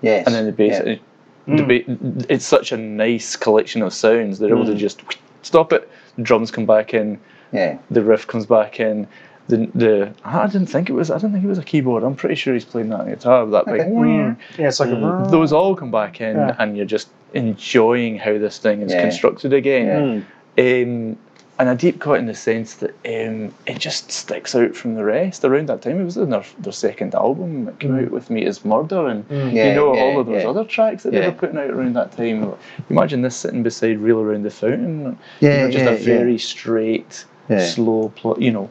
[0.00, 0.26] Yes.
[0.26, 0.80] and then the bass.
[0.84, 0.92] Yeah.
[0.92, 1.00] It,
[1.46, 4.38] the ba- it's such a nice collection of sounds.
[4.38, 4.78] They're able to Mm.
[4.78, 5.02] just
[5.42, 5.88] stop it.
[6.22, 7.18] Drums come back in
[7.54, 7.78] Yeah.
[7.90, 9.06] the riff comes back in.
[9.48, 12.02] The the I didn't think it was I didn't think it was a keyboard.
[12.02, 13.80] I'm pretty sure he's playing that on guitar with that big.
[13.82, 13.90] Okay.
[13.90, 14.36] Mm.
[14.58, 15.26] Yeah, it's like a.
[15.30, 16.56] Those all come back in, Yeah.
[16.58, 19.02] and you're just enjoying how this thing is Yeah.
[19.02, 20.22] constructed again.
[20.56, 20.60] Hmm.
[20.60, 21.16] Um,
[21.56, 25.04] and a deep cut in the sense that um, it just sticks out from the
[25.04, 25.44] rest.
[25.44, 27.66] Around that time, it was in their, their second album.
[27.66, 29.52] that came out with Meat Is Murder, and Mm.
[29.52, 30.48] Yeah, you know yeah, all of those yeah.
[30.48, 32.42] other tracks that they were putting out around that time.
[32.42, 32.56] You
[32.90, 35.16] imagine this sitting beside Reel Around the Fountain.
[35.40, 36.38] Yeah, you know, just yeah, a very yeah.
[36.38, 37.66] straight, Yeah.
[37.66, 38.70] slow, pl- you know.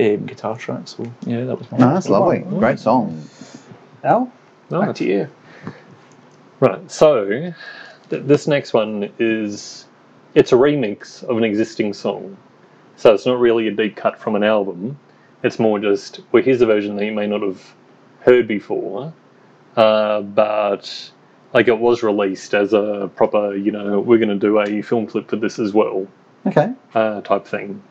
[0.00, 0.88] um, guitar track.
[0.88, 1.78] So yeah, that was my.
[1.78, 2.40] No, that's lovely.
[2.40, 3.28] Great song.
[4.02, 4.30] Al,
[4.70, 4.86] Nice.
[4.86, 5.28] back to you.
[6.60, 6.90] Right.
[6.90, 7.26] So
[8.10, 9.86] th- this next one is
[10.34, 12.36] it's a remix of an existing song.
[12.96, 14.98] So it's not really a deep cut from an album.
[15.42, 17.62] It's more just well, here's a version that you may not have
[18.20, 19.12] heard before,
[19.76, 21.10] uh, but
[21.52, 25.06] like it was released as a proper, you know, we're going to do a film
[25.06, 26.06] clip for this as well
[26.46, 26.72] Okay.
[26.94, 27.82] uh, type thing.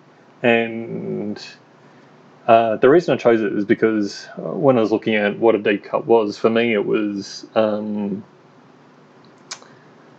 [0.44, 1.44] And
[2.48, 5.56] uh, the reason I chose it is because uh, when I was looking at what
[5.56, 7.48] a deep cut was, for me it was.
[7.56, 8.24] Um,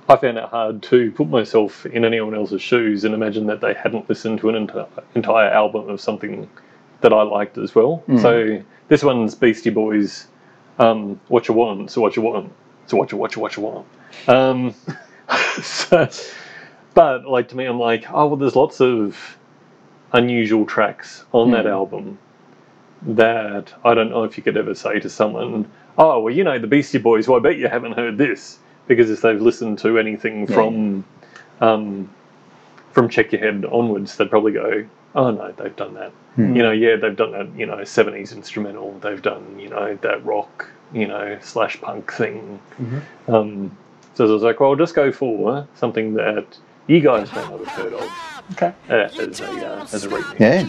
[0.09, 3.73] I found it hard to put myself in anyone else's shoes and imagine that they
[3.73, 6.49] hadn't listened to an enti- entire album of something
[7.01, 8.03] that I liked as well.
[8.21, 10.27] So this one's Beastie Boys,
[10.79, 12.53] um, What You Want, So What You Want,
[12.87, 13.87] So What You What You What You Want.
[14.29, 14.75] Um,
[15.63, 16.09] so,
[16.93, 19.39] but like to me, I'm like, oh well, there's lots of
[20.15, 22.19] unusual tracks on that album
[23.03, 26.59] that I don't know if you could ever say to someone, oh well, you know
[26.59, 27.29] the Beastie Boys.
[27.29, 31.05] Well, I bet you haven't heard this because if they've listened to anything from
[31.61, 32.09] um,
[32.93, 36.13] from Check Your Head onwards, they'd probably go, oh no, they've done that.
[36.57, 37.49] You know, yeah, they've done that.
[37.59, 38.99] You know, '70s instrumental.
[39.01, 42.61] They've done you know that rock, you know, slash punk thing.
[43.29, 43.77] Um,
[44.15, 46.47] so I was like, well, I'll just go for something that
[46.87, 48.34] you guys may not have heard of.
[48.53, 48.73] Okay.
[48.89, 50.39] Uh, as a uh, as a remix.
[50.39, 50.69] Yeah.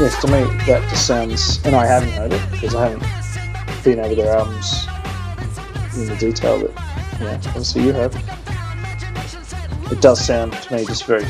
[0.00, 4.00] Yes, to me that just sounds, and I haven't heard it because I haven't been
[4.00, 4.88] over their albums
[5.94, 6.70] in the detail that,
[7.20, 8.14] yeah, obviously you have.
[9.90, 11.26] It does sound to me just very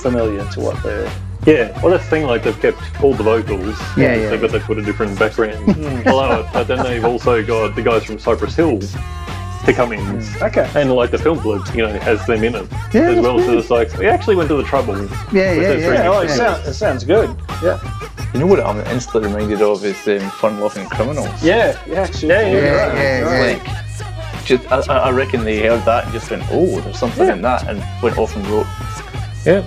[0.00, 1.10] familiar to what they're.
[1.46, 2.26] Yeah, well, that's the thing.
[2.26, 5.74] Like they've kept all the vocals, Yeah, yeah, so, but they've put a different background
[5.74, 6.02] hmm.
[6.02, 6.52] below it.
[6.52, 8.78] But then they've also got the guys from Cypress Hill
[9.64, 10.00] to come in,
[10.42, 10.68] Okay.
[10.74, 13.38] and like the film clip, you know, has them in it Yeah, as that's well.
[13.38, 13.58] So good.
[13.58, 14.96] it's like we actually went to the trouble.
[15.32, 16.08] Yeah, yeah, yeah.
[16.10, 16.34] Oh, it, yeah.
[16.34, 17.34] sound, it sounds good.
[17.62, 17.78] Yeah.
[18.34, 21.42] You know what I'm instantly reminded of is um, Fun Loving Criminals.
[21.42, 22.28] Yeah, yeah, actually.
[22.30, 22.96] Yeah, yeah, Yeah, right.
[22.96, 23.58] yeah, yeah.
[23.58, 27.28] Like, just, I, I I reckon they heard that and just went, oh, there's something
[27.28, 28.66] in that, and went off and wrote.
[29.46, 29.62] Yeah.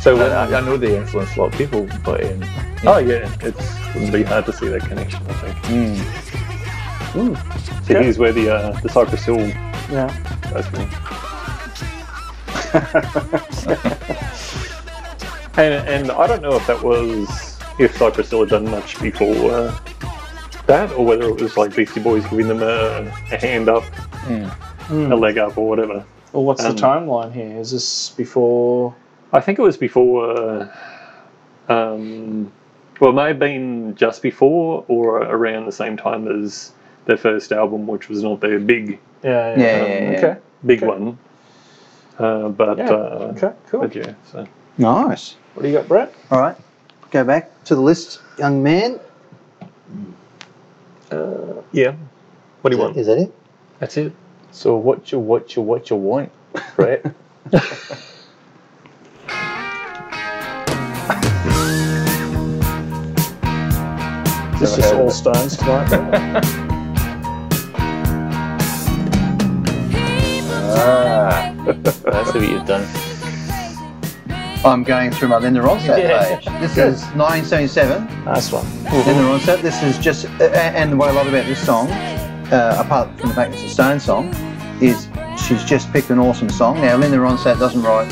[0.00, 2.42] So I, when, I- I know they influenced a lot of people, but um,
[2.84, 5.22] oh yeah, it's wouldn't be hard to see that connection.
[5.28, 5.56] I think.
[5.64, 6.39] Mm.
[7.12, 7.34] So
[7.86, 9.38] here's where the uh, the Cypress Hill
[9.90, 10.08] Yeah.
[10.52, 10.88] goes from.
[15.56, 19.34] and and I don't know if that was if Cypress Hill had done much before
[19.50, 19.78] uh,
[20.66, 23.84] that, or whether it was like Beastie Boys giving them a, a hand up,
[24.90, 26.04] a leg up, or whatever.
[26.32, 27.58] Well, what's Um, the timeline here?
[27.58, 28.94] Is this before?
[29.32, 30.30] I think it was before.
[30.30, 30.68] Uh,
[31.68, 32.52] um,
[33.00, 36.72] well, it may have been just before or around the same time as
[37.10, 40.18] their first album, which was not their big Yeah, Yeah, yeah, yeah.
[40.18, 40.36] Okay.
[40.64, 40.86] big Okay.
[40.86, 41.18] one.
[42.18, 42.90] Uh, but Yeah.
[42.90, 43.52] uh, Okay.
[43.68, 43.80] Cool.
[43.82, 44.46] but yeah, so
[44.78, 45.36] Nice.
[45.54, 46.14] What do you got, Brett?
[46.30, 46.56] All right.
[47.10, 49.00] Go back to the list, young man.
[51.72, 51.94] yeah.
[52.62, 52.96] What do you Is want?
[52.96, 53.32] Is that it?
[53.80, 54.12] That's it.
[54.52, 56.30] so what you what you what you want,
[56.76, 57.02] Brett?
[64.60, 66.66] This is all stones tonight.
[70.80, 72.86] ah, that's what you've done.
[74.64, 76.36] I'm going through my Linda Ronstadt Yeah.
[76.36, 76.44] page.
[76.60, 78.06] This is 1977.
[78.24, 78.66] nice one.
[78.84, 79.62] Linda Ronstadt.
[79.62, 81.90] This is just, and what I love about this song,
[82.52, 84.34] uh, apart from the fact it's a Stone song,
[84.80, 86.80] is she's just picked an awesome song.
[86.82, 88.10] Now, Linda Ronstadt doesn't write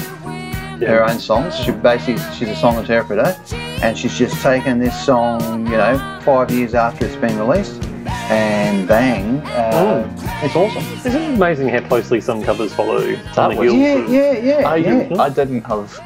[0.81, 1.55] her own songs.
[1.57, 3.37] She basically she's a song interpreter,
[3.83, 7.83] and she's just taken this song, you know, five years after it's been released,
[8.31, 10.07] and bang, uh,
[10.43, 10.83] it's awesome.
[11.07, 14.77] Isn't it amazing how closely some covers follow on the was- Yeah, yeah, yeah, I,
[14.77, 15.23] yeah.
[15.23, 16.01] I didn't have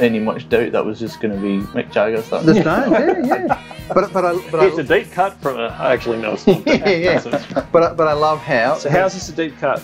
[0.00, 2.20] any much doubt that was just going to be Mick Jagger.
[2.22, 2.90] That The Stones,
[3.28, 3.62] yeah, yeah.
[3.92, 5.68] But but I but It's a I, deep cut from a.
[5.68, 6.62] Actually, know it's not.
[6.66, 7.66] yeah, yeah.
[7.70, 8.76] But I- but I love how.
[8.78, 9.82] So how's this a deep cut?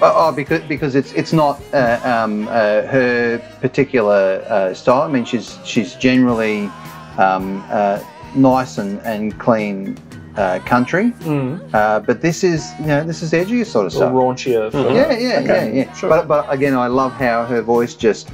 [0.00, 5.02] Oh, oh, because because it's it's not uh, um, uh, her particular uh, style.
[5.02, 6.70] I mean, she's she's generally
[7.18, 8.02] um, uh,
[8.34, 9.98] nice and, and clean
[10.36, 11.12] uh, country,
[11.72, 14.12] uh, but this is you know this is edgy sort of stuff.
[14.12, 14.70] raunchier?
[14.70, 14.94] Mhm.
[14.94, 15.92] Yeah, yeah, Okay, yeah, yeah.
[15.94, 16.08] sure.
[16.08, 18.30] But but again, I love how her voice just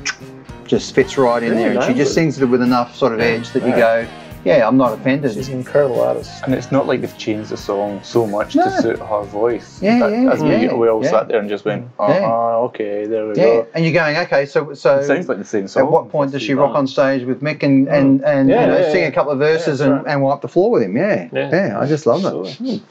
[0.66, 3.20] just fits right in Yeah, there, and she just sings it with enough sort of
[3.20, 4.06] edge that you go,
[4.46, 5.34] yeah, I'm not offended.
[5.34, 6.30] She's an incredible artist.
[6.44, 8.64] And it's not like they've changed the song so much No.
[8.64, 9.82] to suit her voice.
[9.82, 11.10] Yeah, That- yeah, As we, yeah, we all yeah.
[11.10, 12.66] sat there and just went, oh, Yeah.
[12.68, 13.40] okay, there we go.
[13.40, 13.66] yeah, go.
[13.74, 15.82] and you're going, okay, so so It sounds like the same song.
[15.84, 18.66] at what point does she rock on stage with Mick and and, and Yeah, you
[18.68, 19.08] know, yeah, sing yeah.
[19.08, 20.96] a couple of verses Yeah, that's and, and wipe the floor with him?
[20.96, 21.50] Yeah, Yeah.
[21.52, 22.26] yeah, I just love it.
[22.28, 22.82] Absolutely.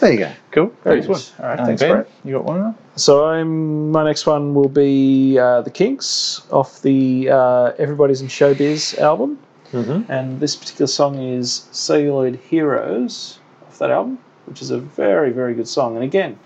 [0.00, 0.30] There you go.
[0.50, 0.72] Cool.
[0.82, 1.12] Very Next good.
[1.12, 1.22] one.
[1.40, 2.08] All right, And thanks, ben, Brett.
[2.24, 2.74] You got one now?
[2.96, 8.28] So I'm, my next one will be uh, the Kinks off the uh, Everybody's in
[8.28, 9.38] Showbiz album,
[9.74, 10.10] Mm-hmm.
[10.12, 15.52] and this particular song is Celluloid Heroes off that album, which is a very very
[15.54, 15.96] good song.
[15.96, 16.38] And again,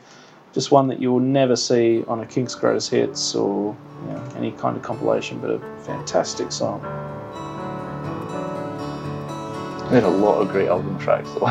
[0.55, 4.25] just one that you will never see on a Kinks Greatest Hits or you know,
[4.37, 6.81] any kind of compilation, but a fantastic song.
[9.91, 11.47] They had a lot of great album tracks though.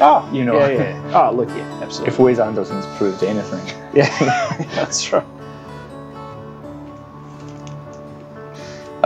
[0.00, 0.58] Oh, You know.
[0.58, 1.28] yeah, yeah.
[1.28, 2.12] Oh, look, yeah, absolutely.
[2.14, 3.66] if Wes Anderson's proved anything.
[3.94, 4.08] yeah,
[4.74, 5.24] that's right.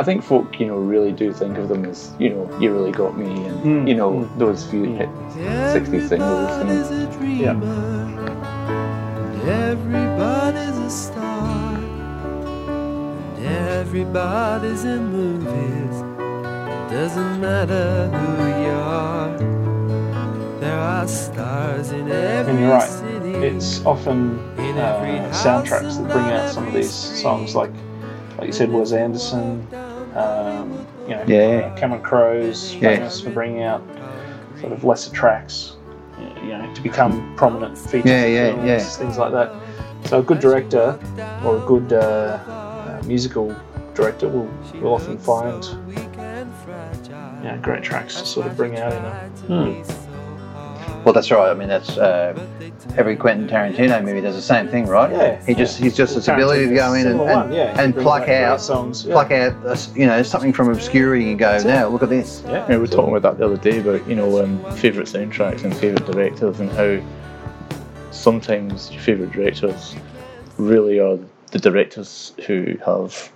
[0.04, 3.16] Think folk, you know, really do think of them as, you know, you really got
[3.16, 4.38] me and, Mm, you know, mm.
[4.38, 5.08] those few hit
[5.72, 6.10] 60 singles.
[6.10, 6.70] You know.
[6.70, 8.24] Everybody's a dreamer.
[9.46, 11.74] Everybody's a star.
[13.36, 16.00] And everybody's in movies.
[16.90, 19.38] Doesn't matter who you are.
[20.60, 22.88] There are stars in every And you're right.
[22.88, 23.34] city.
[23.34, 24.38] It's often
[24.78, 27.70] uh, soundtracks that bring out some of these songs, like
[28.38, 29.66] like you said, Wes Anderson.
[30.14, 31.70] Um, you know, Yeah.
[31.72, 32.96] uh, Cameron Crowe's Yeah.
[32.96, 33.82] famous for bringing out
[34.60, 35.76] sort of lesser tracks,
[36.42, 38.78] you know, to become prominent features Yeah, yeah, films, yeah.
[38.78, 39.52] things like that.
[40.04, 40.98] So a good director
[41.44, 43.54] or a good uh, uh, musical
[43.94, 44.48] director will,
[44.80, 45.64] will often find
[47.42, 49.30] you know, great tracks to sort of bring out in a
[51.04, 51.50] Well, that's right.
[51.50, 52.34] I mean, that's uh,
[52.96, 55.10] every Quentin Tarantino movie does the same thing, right?
[55.10, 55.84] Yeah, He just yeah.
[55.84, 57.78] he's just this ability to go in and, and, yeah.
[57.80, 59.04] And pluck out out songs.
[59.04, 59.12] yeah.
[59.12, 62.42] pluck out uh, you know something from obscurity and go, now look at this.
[62.46, 65.06] Yeah, Yeah, we were talking about that the other day about you know um, favorite
[65.06, 66.98] soundtracks and favorite directors and how
[68.10, 69.94] sometimes your favorite directors
[70.56, 71.18] really are
[71.50, 73.30] the directors who have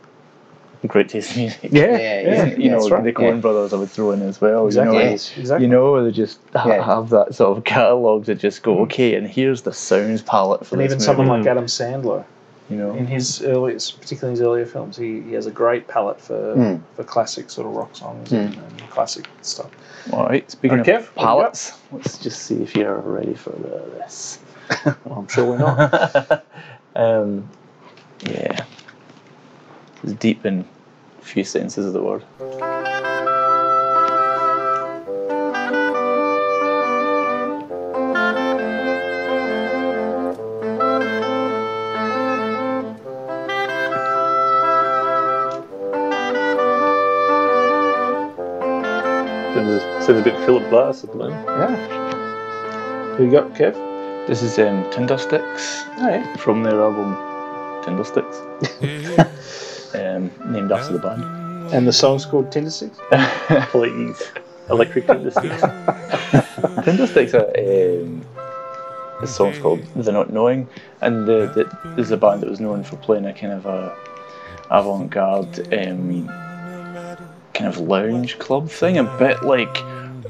[0.87, 1.71] great taste in music.
[1.73, 3.03] Yeah, Yeah, yeah, you know right.
[3.03, 3.41] the Coen Yeah.
[3.41, 4.67] brothers I would throw in as well.
[4.67, 4.99] Exactly.
[4.99, 5.33] You know, Yes.
[5.37, 5.67] exactly.
[5.67, 6.85] you know they just ha- Yeah.
[6.85, 10.77] have that sort of catalogue to just go okay, and here's the sounds palette for
[10.77, 11.05] and this even movie.
[11.05, 12.25] someone like Adam Sandler,
[12.71, 16.21] you know, in his early, particularly his earlier films, he, he has a great palette
[16.21, 16.81] for Mm.
[16.95, 19.71] for classic sort of rock songs and, and classic stuff.
[20.13, 20.49] all right.
[20.51, 21.27] Speaking Okay, of Kev, what do you got?
[21.27, 24.39] palettes, let's just see if you're ready for this.
[25.05, 26.45] Well, I'm sure we're not.
[26.97, 27.49] um,
[28.23, 28.65] yeah.
[30.03, 30.65] It's deep in
[31.21, 32.25] a few senses of the word.
[49.55, 51.45] Sounds, sounds a bit Philip Glass at the moment.
[51.47, 53.17] yeah.
[53.17, 53.75] Who you got, Kev?
[54.27, 57.17] This is um, Tindersticks Oh, from their album
[57.85, 58.05] Tinder
[59.89, 61.23] Sticks, um, named after the band.
[61.73, 62.99] And the song's called Tindersticks.
[63.71, 64.23] Please.
[64.71, 65.07] Electric.
[66.85, 67.49] Tindersticks are
[68.03, 68.25] um,
[69.27, 70.69] song's called "The Not Knowing,"
[71.01, 73.97] and the, the, there's a band that was known for playing a kind of a
[74.71, 76.27] avant-garde um,
[77.55, 79.77] kind of lounge club thing, a bit like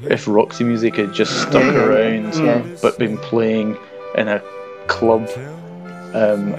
[0.03, 2.63] if Roxy Music had just stuck around Yeah.
[2.81, 3.77] but been playing
[4.15, 4.41] in a
[4.87, 5.29] club
[6.13, 6.53] um,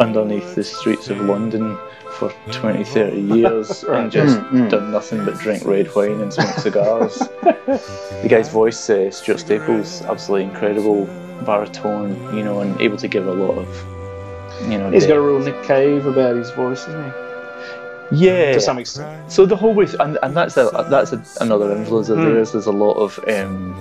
[0.00, 1.76] underneath the streets of London
[2.18, 4.70] for 20, 30 years and just Mm, mm.
[4.70, 7.18] done nothing but drink red wine and smoke cigars.
[7.42, 11.06] the guy's voice, uh, Stuart Staples, absolutely incredible
[11.44, 13.68] baritone, you know, and able to give a lot of,
[14.70, 17.10] you know, He's got a real Nick Cave about his voice, isn't he?
[18.12, 19.32] yeah, To some extent.
[19.32, 22.32] So the whole way, and, and that's a that's a, another influence of Mm.
[22.34, 22.52] theirs.
[22.52, 23.74] There's a lot of, um,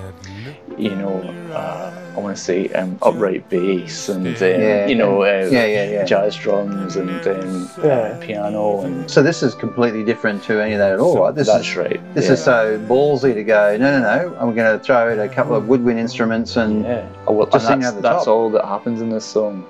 [0.77, 1.21] you know,
[1.53, 5.65] uh, I want to say um, upright bass and um, Yeah, you know, uh, Yeah,
[5.65, 6.03] yeah, yeah.
[6.05, 8.17] jazz drums and um, Yeah.
[8.21, 11.33] piano and So this is completely different to any of that at all, right?
[11.35, 12.13] This that's is right.
[12.13, 12.33] this yeah.
[12.33, 13.75] is so ballsy to go.
[13.77, 14.35] No, no, no.
[14.39, 17.07] I'm going to throw in a couple of woodwind instruments and yeah.
[17.27, 18.33] Oh, well, Just and sing that's, over the that's top.
[18.33, 19.65] all that happens in this song.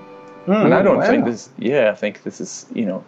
[0.47, 1.07] Mm, And I don't wow.
[1.07, 1.49] think this.
[1.57, 2.65] Yeah, I think this is.
[2.73, 3.03] You know,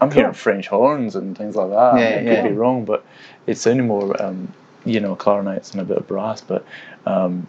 [0.00, 0.20] I'm Cool.
[0.20, 1.98] hearing French horns and things like that.
[1.98, 2.42] Yeah, I yeah.
[2.42, 3.04] could be wrong, but
[3.48, 4.52] it's sounding more, um,
[4.84, 6.40] you know, clarinets and a bit of brass.
[6.40, 6.64] But
[7.06, 7.46] um,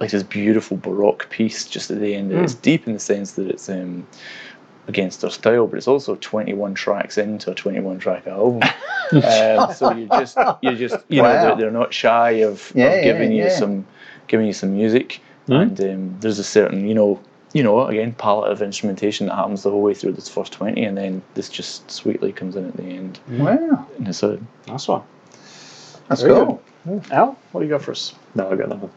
[0.00, 2.32] like this beautiful baroque piece just at the end.
[2.32, 4.06] It's deep in the sense that it's um,
[4.88, 8.62] against their style, but it's also 21 tracks into a 21 track album.
[9.12, 13.04] um, so you're just, you're just, you know, they're, they're not shy of, Yeah, of
[13.04, 13.56] giving yeah, you yeah.
[13.58, 13.86] some,
[14.26, 15.60] giving you some music, Mm.
[15.60, 17.20] and um, there's a certain, you know,
[17.52, 20.84] you know, again, palette of instrumentation that happens the whole way through this first 20,
[20.84, 23.18] and then this just sweetly comes in at the end.
[23.28, 23.84] wow.
[23.98, 24.38] And it's a,
[24.68, 25.02] Nice one.
[26.12, 26.62] That's Very cool.
[27.10, 28.14] Al, what do you got for us?
[28.34, 28.90] No, I got nothing.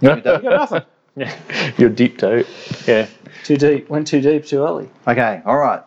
[0.00, 0.82] You got nothing.
[1.16, 1.36] Yeah,
[1.76, 2.44] you're deep toe.
[2.86, 3.08] Yeah.
[3.42, 3.90] too deep.
[3.90, 4.88] Went too deep too early.
[5.08, 5.82] Okay, all right.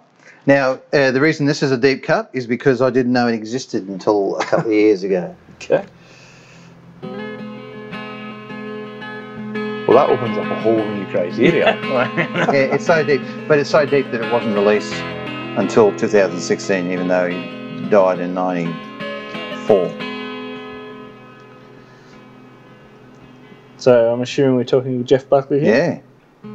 [0.45, 3.33] Now, uh, the reason this is a deep cut is because I didn't know it
[3.33, 5.33] existed until a couple of years ago.
[5.55, 5.85] Okay.
[9.87, 11.79] Well, that opens up a whole new criteria.
[11.81, 14.93] yeah, it's so deep, but it's so deep that it wasn't released
[15.57, 20.12] until 2016, even though he died in 94.
[23.83, 26.01] So I'm assuming we're talking with Jeff Buckley here.
[26.41, 26.49] Yeah,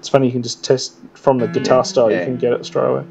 [0.00, 2.10] It's funny you can just test from the guitar style.
[2.10, 2.18] Yeah.
[2.18, 3.04] You can get it straight away.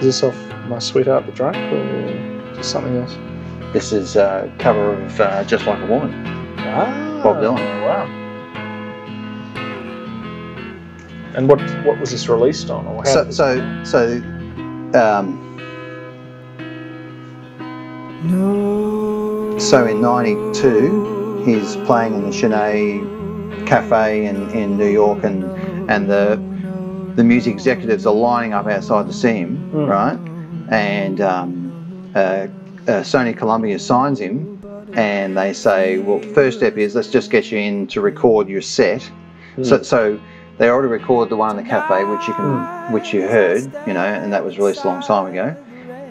[0.00, 3.16] Is this off My Sweetheart the Drunk or just something else?
[3.72, 6.12] this is a cover of uh, Just Like a Woman.
[6.58, 7.54] Ah, Bob Dylan.
[7.86, 8.19] Wow.
[11.34, 12.86] And what what was this released on?
[12.86, 14.16] Or how So, so, so,
[14.94, 15.46] um,
[19.60, 25.44] so in '92, he's playing in the Sin-é Cafe in, in New York, and
[25.90, 26.40] and the
[27.16, 29.88] the music executives are lining up outside to see him, Mm.
[29.88, 30.18] right?
[30.72, 32.48] And um, uh, uh,
[33.02, 34.58] Sony Columbia signs him,
[34.94, 38.62] and they say, well, first step is let's just get you in to record your
[38.62, 39.08] set.
[39.62, 40.18] So, so
[40.60, 43.94] they already recorded the one in the cafe, which you can, which you heard, you
[43.94, 45.56] know, and that was released a long time ago.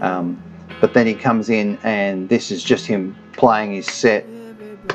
[0.02, 0.42] Um,
[0.82, 4.26] but then he comes in, and this is just him playing his set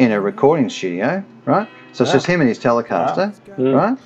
[0.00, 1.68] in a recording studio, right?
[1.92, 3.96] So it's just him and his Telecaster, right?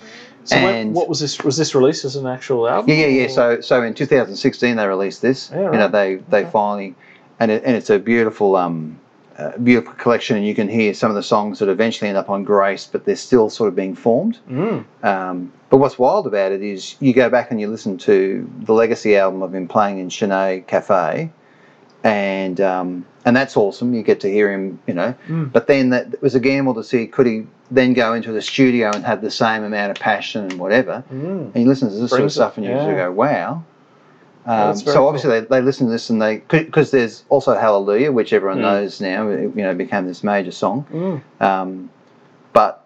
[0.45, 1.43] so and- what was this?
[1.43, 2.91] Was this released as an actual album?
[2.91, 3.25] Yeah, yeah, yeah.
[3.25, 5.51] or- So, so in 2016 they released this.
[5.51, 5.93] Yeah, You know, right.
[5.93, 6.95] they they finally,
[7.41, 8.99] and it, and it's a beautiful um,
[9.39, 12.29] uh, beautiful collection, and you can hear some of the songs that eventually end up
[12.29, 14.39] on Grace, but they're still sort of being formed.
[14.51, 14.85] Mm.
[15.05, 18.73] Um, but what's wild about it is you go back and you listen to the
[18.73, 21.31] Legacy album of him playing in Sin-é Cafe,
[22.03, 23.95] and um, and that's awesome.
[23.95, 25.15] You get to hear him, you know.
[25.29, 25.53] Mm.
[25.53, 28.43] But then that it was a gamble to see could he then go into the
[28.43, 31.05] studio and have the same amount of passion and whatever.
[31.13, 31.55] Mm.
[31.55, 32.95] And you listen to this sort of Brings it, stuff and you yeah.
[32.95, 33.63] go, wow.
[34.49, 38.33] Um, so obviously they, they listen to this and they because there's also Hallelujah, which
[38.33, 39.29] everyone knows now.
[39.29, 40.87] it, You know, became this major song.
[40.91, 41.43] Mm.
[41.43, 41.91] Um,
[42.55, 42.85] but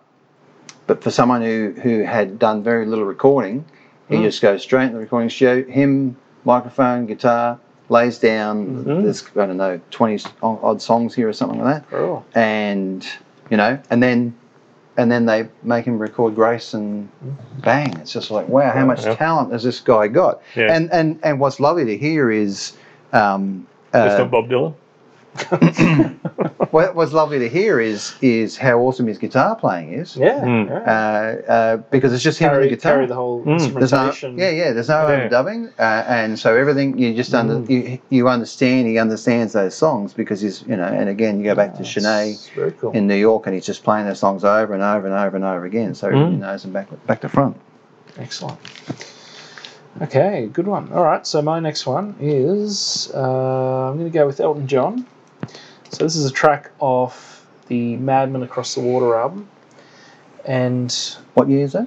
[0.89, 3.65] but for someone who who had done very little recording,
[4.09, 4.23] he Mm.
[4.25, 5.65] just goes straight in the recording studio.
[5.71, 8.67] Him, microphone, guitar, lays down.
[8.85, 9.03] Mm-hmm.
[9.05, 12.25] There's I don't know twenty odd songs here or something like that, Cool.
[12.35, 13.07] and
[13.51, 14.35] you know, and then
[14.97, 17.09] and then they make him record Grace and
[17.61, 19.15] bang, it's just like wow, how much Yeah.
[19.15, 20.43] talent has this guy got?
[20.55, 20.73] Yeah.
[20.75, 22.73] And and and what's lovely to hear is.
[23.13, 24.75] Um, It's uh, not Bob Dylan.
[26.71, 30.17] what, what's lovely to hear is is how awesome his guitar playing is.
[30.17, 30.41] Yeah.
[30.41, 30.71] Mm.
[30.71, 32.93] Uh, uh, because it's just him and the guitar.
[32.95, 33.75] carry the whole Mm.
[33.79, 34.73] there's no, yeah, yeah.
[34.73, 35.29] There's no Yeah.
[35.29, 37.71] overdubbing, uh, and so everything you just under Mm.
[37.71, 38.87] you, you understand.
[38.89, 40.85] He understands those songs because he's you know.
[40.85, 42.93] And again, you go back to Sin-é It's very cool.
[42.93, 45.45] in New York, and he's just playing those songs over and over and over and
[45.45, 45.95] over again.
[45.95, 46.31] So Mm.
[46.31, 47.57] he knows them back back to front.
[48.19, 48.59] Excellent.
[50.01, 50.91] Okay, good one.
[50.93, 55.07] All right, so my next one is uh, I'm going to go with Elton John.
[55.93, 59.49] So this is a track off the Madman Across the Water album,
[60.45, 60.91] and
[61.35, 61.87] What year is that?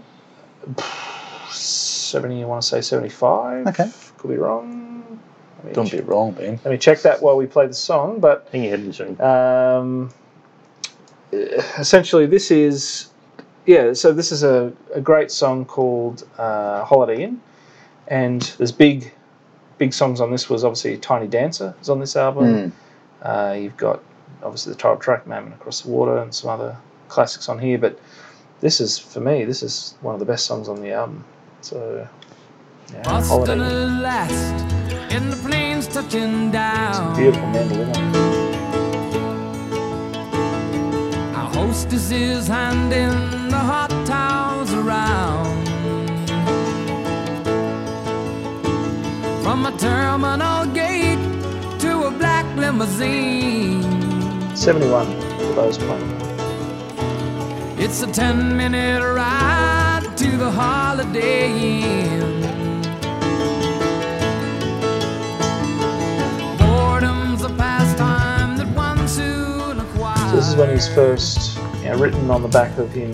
[1.52, 2.44] seventy.
[2.44, 3.68] I want to say seventy-five.
[3.68, 3.90] Okay.
[4.18, 5.20] could be wrong.
[5.74, 6.60] Don't be wrong, Ben.
[6.64, 8.20] let me check that while we play the song.
[8.20, 9.26] But I think you had to show.
[9.82, 10.12] um,
[11.32, 13.08] essentially, this is
[13.66, 13.94] yeah.
[13.94, 17.42] So this is a, a great song called uh, "Holiday Inn,"
[18.08, 19.12] and there's big,
[19.80, 20.48] big songs on this.
[20.50, 22.46] Was obviously "Tiny Dancer" is on this album.
[22.46, 22.72] Mm.
[23.22, 24.04] Uh, you've got
[24.44, 27.78] obviously the title track "Madman Across the Water" and some other classics on here.
[27.78, 28.00] But
[28.62, 31.24] this is for me, this is one of the best songs on the album.
[31.62, 32.08] So
[32.94, 34.64] yeah, "Holiday Boston Inn." at last,
[35.12, 37.16] and the plane's touching down.
[37.16, 37.90] Beautiful mandolin.
[37.96, 38.16] on.
[41.36, 45.66] Our hostess is handing the hot towels around.
[49.44, 50.55] From a terminal
[52.80, 53.82] limousine.
[54.56, 56.12] 71 for those playing.
[57.78, 62.42] It's a 10 minute ride to the Holiday Inn.
[66.60, 70.30] Boredom's a pastime that one soon acquires.
[70.32, 73.14] So this is when he's first you know, written on the back of him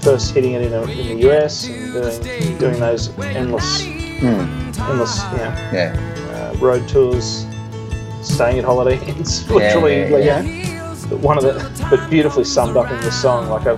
[0.00, 1.92] first hitting it in, a, in the US and
[2.22, 6.52] doing, doing those endless, endless you know, Yeah.
[6.54, 7.44] uh, road tours,
[8.26, 10.40] staying at Holiday Inns, literally, yeah, like, yeah.
[10.42, 10.66] you
[11.18, 13.48] one of the but beautifully summed up in this song.
[13.48, 13.72] Like I,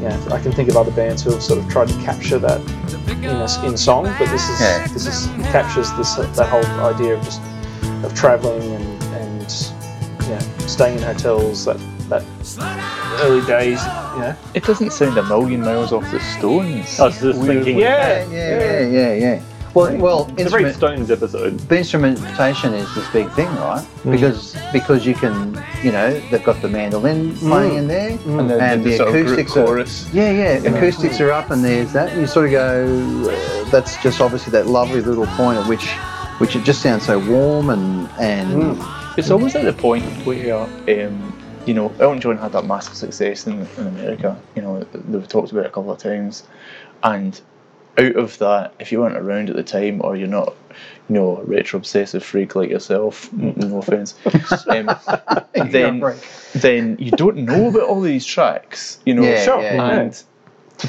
[0.00, 2.60] yeah, I can think of other bands who have sort of tried to capture that
[3.08, 4.86] in a, in song, but this is Yeah.
[4.88, 7.40] this is captures this that whole idea of just
[8.04, 9.40] of traveling and and
[10.28, 11.64] yeah, staying in hotels.
[11.64, 11.78] That
[12.08, 12.24] that
[13.22, 13.82] early days,
[14.14, 14.36] you know.
[14.54, 16.98] It doesn't sound a million miles off the Stones.
[17.00, 19.42] I was just thinking, Yeah, yeah, yeah, yeah, yeah.
[19.74, 21.58] Well, well, it's a very Stones episode.
[21.58, 23.86] the instrumentation is this big thing, right?
[24.04, 28.84] Because because you can, you know, they've got the mandolin playing in there, and and
[28.84, 30.12] the, the group acoustics are, chorus.
[30.12, 32.10] yeah, yeah, acoustics are up, and there's that.
[32.12, 35.86] And you sort of go, uh, that's just obviously that lovely little point at which,
[36.38, 38.80] which it just sounds so warm and and
[39.18, 43.46] It's always at the point where, um, you know, Elton John had that massive success
[43.46, 44.40] in, in America.
[44.54, 46.44] You know, they've talked about it a couple of times,
[47.02, 47.40] and
[47.98, 50.54] out of that, if you weren't around at the time or you're not,
[51.08, 54.14] you know, a retro obsessive freak like yourself, no offense,
[54.68, 54.88] um,
[55.70, 56.00] then
[56.54, 58.98] then you don't know about all these tracks.
[59.04, 60.00] You know, Yeah, Sure, yeah, yeah.
[60.00, 60.22] and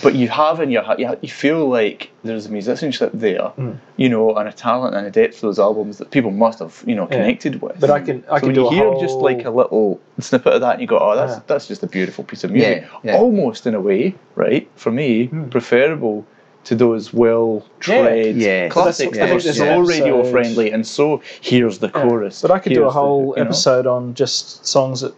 [0.03, 3.51] but you have in your heart, you, you feel like there's a musicianship there,
[3.97, 6.83] you know, and a talent and a depth to those albums that people must have,
[6.85, 7.79] you know, connected with.
[7.79, 9.49] But I can I so can when do you a hear whole, just like a
[9.49, 11.41] little snippet of that, and you go, "Oh, that's Yeah.
[11.47, 13.17] that's just a beautiful piece of music." Yeah, yeah.
[13.17, 14.69] Almost in a way, right?
[14.75, 15.49] For me, Hmm.
[15.49, 16.23] preferable
[16.65, 18.67] to those well-tread Yeah.
[18.69, 21.87] classics That's- I that are think there's so an radio friendly, and so here's the
[21.93, 22.03] Yeah.
[22.03, 22.41] chorus.
[22.41, 23.41] But I could do a here's the- whole know?
[23.43, 25.13] episode on just songs that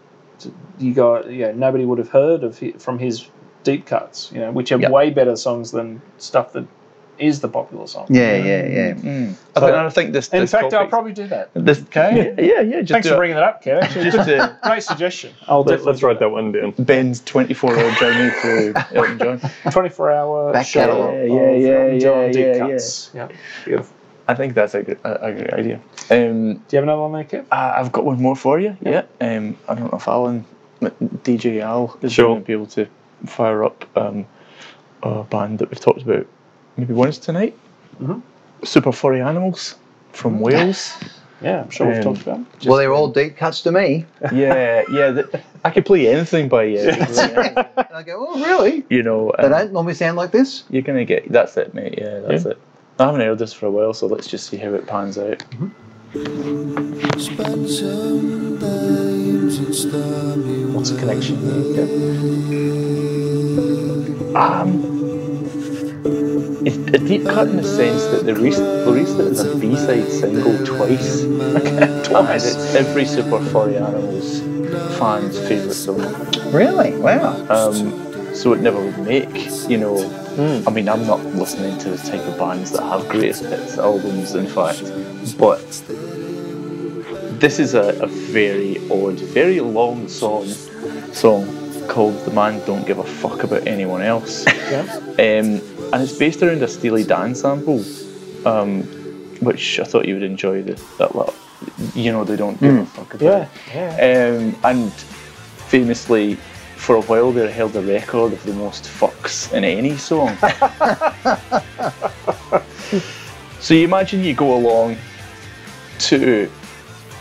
[0.79, 3.25] you got, you know, nobody would have heard of from his
[3.63, 4.91] deep cuts, you know, which are Yep.
[4.91, 6.65] way better songs than stuff that
[7.19, 8.07] is the popular song.
[8.09, 8.93] yeah, yeah, yeah.
[8.93, 9.35] Mm.
[9.55, 10.29] I, think, I think this.
[10.29, 11.51] In this fact, I'll probably do that.
[11.53, 12.33] This, Okay.
[12.39, 12.81] Yeah, yeah.
[12.81, 13.17] Just Thanks for it.
[13.17, 13.81] bringing that up, Kev.
[13.83, 15.33] Actually, Just to great suggestion.
[15.47, 16.71] I'll Let, let's write that one down.
[16.79, 19.51] Ben's 24-hour journey through Elton John.
[19.71, 21.15] 24 hour Back show catalogue.
[21.15, 23.11] of Yeah, yeah, Elton John yeah, deep yeah, cuts.
[23.13, 23.27] Yeah.
[23.65, 23.95] beautiful.
[24.27, 25.75] I think that's a, good- a, a great idea.
[26.09, 27.45] Um, Do you have another one there, Kev?
[27.51, 28.77] I- I've got one more for you.
[28.81, 29.03] Yeah.
[29.19, 30.45] Um, I don't know if Alan,
[30.81, 32.27] DJ Al, is Sure.
[32.29, 32.87] going to be able to
[33.25, 34.25] fire up um,
[35.03, 36.25] a band that we've talked about
[36.77, 37.57] maybe once tonight.
[38.63, 39.75] Super Furry Animals
[40.13, 40.93] from Wales.
[41.43, 42.67] Yeah, I'm sure we've Um, talked about it.
[42.67, 44.05] well, they're all deep cuts to me.
[44.31, 45.11] yeah, yeah.
[45.11, 45.25] th-
[45.65, 46.77] I could play anything by you.
[46.87, 48.85] and I go, oh, really?
[48.91, 50.65] you know, They um, don't normally sound like this.
[50.69, 51.31] you're gonna get.
[51.31, 51.95] That's it, mate.
[51.97, 52.59] Yeah, that's it.
[52.99, 55.41] I haven't heard this for a while, so let's just see how it pans out.
[60.73, 61.35] What's the connection
[61.75, 61.89] there, Kev?
[64.35, 64.90] Um, it's
[66.67, 70.57] a deep cut in the sense that they released, released it as a B-side single
[70.65, 71.21] twice.
[72.07, 72.55] twice.
[72.55, 74.41] And it's every Super Furry Animals
[74.97, 75.99] fan's favourite song.
[76.51, 76.95] Really?
[76.97, 77.45] Wow.
[77.49, 79.33] Um, so it never would make,
[79.69, 79.97] you know.
[80.65, 84.33] I mean, I'm not listening to the type of bands that have greatest hits albums,
[84.33, 84.81] in fact,
[85.37, 85.59] but
[87.39, 90.47] this is a, a very odd, very long song,
[91.11, 91.45] song
[91.87, 94.83] called "The Man Don't Give a Fuck About Anyone Else." Yeah.
[95.19, 95.59] Um,
[95.93, 97.83] and it's based around a Steely Dan sample,
[98.45, 98.83] um,
[99.41, 100.61] which I thought you would enjoy.
[100.61, 101.35] The, that lot.
[101.93, 103.49] You know, they don't give a fuck about.
[103.73, 104.35] Yeah, yeah.
[104.35, 106.35] Um, and famously,
[106.75, 110.35] for a while there, held the record of the most fucks in any song.
[113.59, 114.97] so you imagine you go along
[115.99, 116.49] to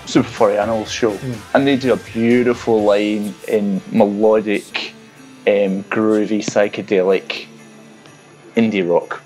[0.07, 1.19] Super Furry Animals show,
[1.53, 4.95] and they do a beautiful line in melodic,
[5.47, 7.47] um, groovy, psychedelic
[8.57, 9.23] indie rock.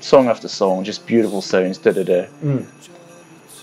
[0.00, 2.26] Song after song, just beautiful sounds, da da da.
[2.42, 2.66] And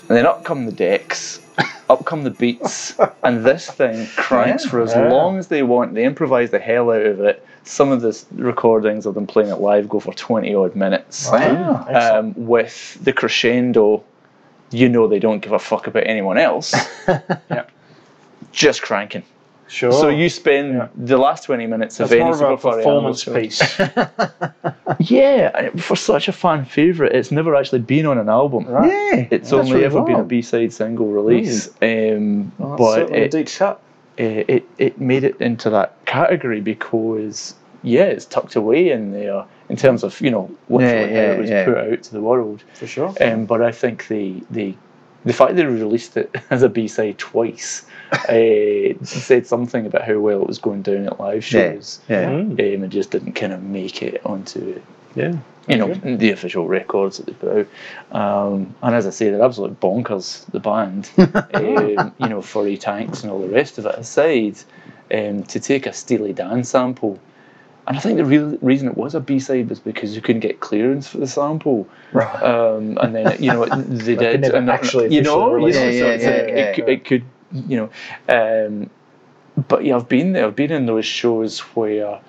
[0.08, 1.40] then up come the decks,
[1.88, 4.70] up come the beats, and this thing cranks Yeah.
[4.70, 5.08] for as Yeah.
[5.08, 5.94] long as they want.
[5.94, 7.46] They improvise the hell out of it.
[7.64, 11.30] Some of the s- recordings of them playing it live go for 20 odd minutes.
[11.30, 11.86] Wow.
[11.88, 14.02] Um, with the crescendo,
[14.72, 16.74] you know they don't give a fuck about anyone else.
[17.50, 17.64] Yeah.
[18.50, 19.22] Just cranking.
[19.72, 19.90] Sure.
[19.92, 20.88] So you spend Yeah.
[20.94, 23.86] the last 20 minutes of That's any more of a Super Furry Animals performance show.
[23.88, 24.60] piece.
[24.98, 28.66] Yeah, for such a fan favourite, it's never actually been on an album.
[28.66, 28.86] Right.
[28.90, 29.14] Yeah.
[29.30, 30.28] It's that's only really ever been a wild.
[30.28, 33.80] B-side single release, um, Well, but certainly a it, deep cut.
[34.18, 39.44] it it it made it into that category because yeah, it's tucked away in there
[39.70, 41.64] in terms of you know literally Yeah, how yeah, it was yeah.
[41.64, 42.62] put out to the world.
[42.74, 43.14] For sure.
[43.20, 44.74] Um, but I think the the
[45.24, 50.42] the fact they released it as a B-side twice uh, said something about how well
[50.42, 51.72] it was going down at live Yeah.
[51.72, 52.00] shows.
[52.08, 52.30] Yeah.
[52.30, 54.80] Um, it just didn't kind of make it onto
[55.14, 55.34] Yeah.
[55.68, 57.66] you know the official records that they put
[58.12, 58.48] out.
[58.50, 60.44] Um, and as I say, they're absolute bonkers.
[60.50, 61.10] The band,
[61.54, 64.56] um, you know, furry tanks and all the rest of it aside,
[65.12, 67.18] um, to take a Steely Dan sample.
[67.86, 70.40] And I think the real reason it was a B side was because you couldn't
[70.40, 72.42] get clearance for the sample, Right.
[72.42, 75.78] um, and then you know they They did, and, actually you know, you know, released
[75.78, 76.20] so it.
[76.20, 77.24] Yeah, like it, could, it could,
[77.68, 77.90] you
[78.28, 78.90] know, um,
[79.68, 80.46] but yeah, I've been there.
[80.46, 82.20] I've been in those shows where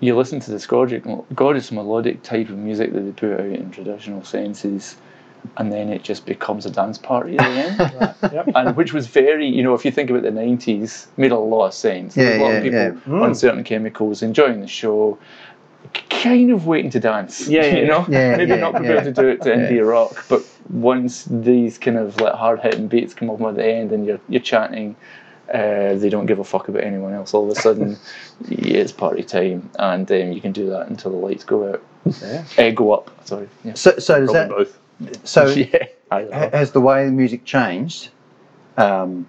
[0.00, 3.70] you listen to this gorgeous, gorgeous melodic type of music that they put out in
[3.70, 4.96] traditional senses,
[5.56, 8.12] and then it just becomes a dance party at the end.
[8.32, 8.48] Yep.
[8.54, 11.66] and which was very, you know, if you think about the '90s, made a lot
[11.66, 12.16] of sense.
[12.16, 15.18] Yeah, a lot of yeah, people on certain chemicals enjoying the show,
[16.08, 17.48] kind of waiting to dance.
[17.48, 19.12] Yeah, yeah, you know, yeah, maybe yeah, not prepared yeah.
[19.12, 23.12] to do it to indie rock, but once these kind of like hard hitting beats
[23.12, 24.96] come up at the end, and you're you're chanting.
[25.52, 27.34] Uh, they don't give a fuck about anyone else.
[27.34, 27.98] All of a sudden,
[28.48, 31.82] yeah, it's party time, and um, you can do that until the lights go out.
[32.22, 32.44] Yeah.
[32.56, 33.26] Uh, go up.
[33.26, 33.48] Sorry.
[33.62, 33.74] Yeah.
[33.74, 34.48] So, so does Probably that?
[34.48, 34.78] both.
[35.24, 35.86] So yeah.
[36.10, 36.50] I don't ha- know.
[36.50, 38.10] has the way the music changed?
[38.76, 39.26] Um,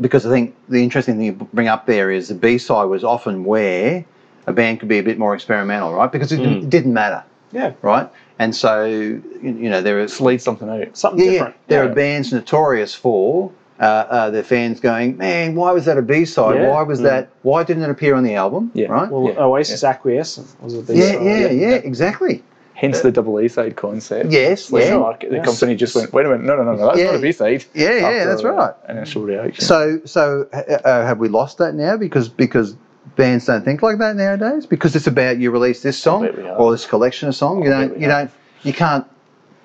[0.00, 3.04] because I think the interesting thing you bring up there is the B side was
[3.04, 4.04] often where
[4.46, 6.10] a band could be a bit more experimental, right?
[6.10, 7.22] Because it, didn't- didn't matter,
[7.52, 7.72] Yeah.
[7.82, 8.08] right?
[8.40, 10.96] And so you, you know there is Slide something out.
[10.96, 11.56] Something yeah, yeah, different.
[11.68, 11.90] there Yeah.
[11.90, 16.24] are bands notorious for uh, uh, their fans going, man, why was that a B
[16.24, 16.56] side?
[16.56, 16.68] Yeah.
[16.70, 17.28] Why was that?
[17.42, 18.70] Why didn't it appear on the album?
[18.74, 18.88] Yeah.
[18.88, 19.08] Right.
[19.10, 19.42] Well, Yeah.
[19.44, 20.96] Oasis Acquiesce was a B side.
[20.96, 21.22] yeah, side.
[21.24, 22.42] yeah, yeah, exactly.
[22.78, 24.30] Hence the double A side concept.
[24.30, 24.90] Yes, Like yeah.
[24.92, 25.44] the market, the Yes.
[25.46, 27.06] company just went, wait a minute, no, no, no, no, that's Yeah.
[27.06, 27.64] not a B side.
[27.74, 28.72] Yeah, yeah, that's right.
[28.88, 29.64] Initial reaction.
[29.64, 32.76] So, so uh, uh, have we lost that now because because
[33.16, 34.64] bands don't think like that nowadays?
[34.64, 36.60] Because it's about you release this song bet we have.
[36.60, 37.64] or this collection of songs.
[37.64, 38.30] You don't, you don't,
[38.62, 39.04] you can't,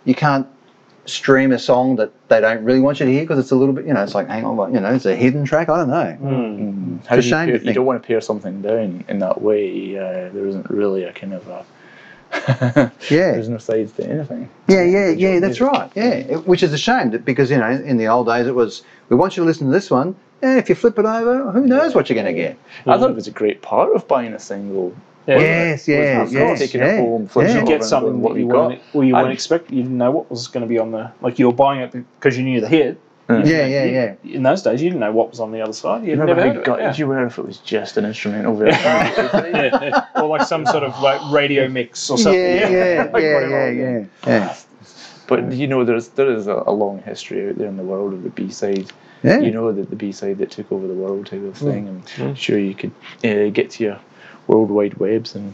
[0.05, 0.47] you can't
[1.05, 3.75] stream a song that they don't really want you to hear because it's a little
[3.75, 5.69] bit, you know, it's like hang on, you know, it's a hidden track.
[5.69, 6.17] I don't know.
[6.19, 7.05] Mm.
[7.05, 9.19] How It's a do you, shame pair- you don't want to pare something down in
[9.19, 9.95] that way.
[9.99, 11.63] Uh, there isn't really a kind of a.
[13.09, 13.31] Yeah.
[13.33, 14.49] There's no sides to anything.
[14.67, 15.67] Yeah, yeah, yeah, that's music.
[15.67, 15.91] right.
[15.95, 18.83] Yeah, It- which is a shame because you know in the old days it was
[19.09, 21.65] we want you to listen to this one, and if you flip it over, who
[21.65, 22.57] knows what you're going to get?
[22.87, 24.95] I thought it was a great part of buying a single.
[25.27, 25.35] Yeah.
[25.35, 25.55] wasn't it?
[25.55, 27.61] Yes, yeah, Was yes, taking yeah, it home, flipping yeah.
[27.61, 28.67] You get something that what you we got.
[28.71, 29.71] weren't, well, you I- weren't expect.
[29.71, 31.91] You didn't know what was going to be on the like you were buying it
[32.19, 32.99] because you knew the hit.
[33.29, 34.15] Yeah, yeah, yeah.
[34.23, 36.03] In those days, you didn't know what was on the other side.
[36.03, 36.99] You'd Remember never how heard gutted it.
[36.99, 38.81] you were if it was just an instrumental version?
[38.81, 40.05] Yeah.
[40.15, 42.39] or like some sort of like radio mix or something.
[42.41, 43.73] Yeah, yeah, Like yeah, whatever.
[43.73, 44.55] yeah, yeah, yeah.
[45.27, 48.13] But you know, there's there is a, a long history out there in the world
[48.13, 48.91] of the B side.
[49.23, 49.39] Yeah.
[49.39, 52.37] You know that the B side that took over the world type of thing, and
[52.37, 52.91] sure you could
[53.23, 53.99] uh, get to your
[54.47, 55.53] worldwide webs and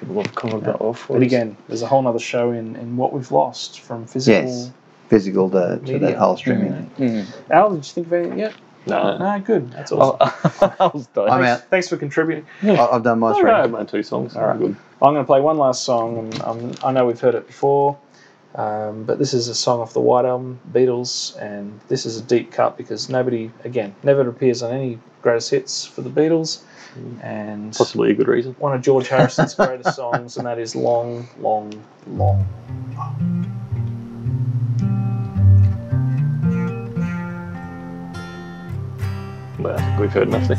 [0.00, 1.00] people have covered that off.
[1.00, 1.26] for But us.
[1.26, 4.48] again, there's a whole other show in, in what we've lost from physical.
[4.50, 4.70] Yes.
[5.08, 6.90] Physical to, to that whole streaming.
[6.98, 7.26] Mm.
[7.50, 8.54] Al, did you think of anything yet?
[8.86, 9.18] No.
[9.18, 9.70] No, good.
[9.72, 10.72] That's Oh, awesome.
[10.80, 11.28] I was done.
[11.30, 11.60] I'm out.
[11.70, 12.46] Thanks for contributing.
[12.62, 13.50] I- I've done my I three.
[13.50, 14.36] had my two songs.
[14.36, 14.58] All right.
[14.58, 14.76] Good.
[15.02, 17.96] I'm going to play one last song, and um, I know we've heard it before,
[18.54, 22.22] um, but this is a song off the White Album, Beatles, and this is a
[22.22, 26.62] deep cut because nobody, again, never appears on any greatest hits for the Beatles,
[27.22, 28.56] and Possibly a good reason.
[28.58, 31.72] one of George Harrison's greatest songs, and that is Long, Long,
[32.08, 32.44] Long.
[39.64, 40.48] I think we've heard enough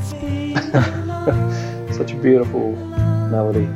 [1.22, 1.94] there.
[1.94, 2.76] Such a beautiful
[3.30, 3.68] melody.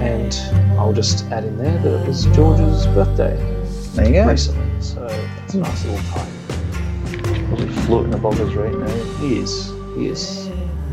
[0.00, 0.34] And
[0.78, 3.36] I'll just add in there that it was George's birthday
[3.94, 4.28] There you go.
[4.28, 6.32] recently, so that's a nice little time.
[7.48, 9.16] Probably floating above us right now.
[9.18, 10.48] He is, he is.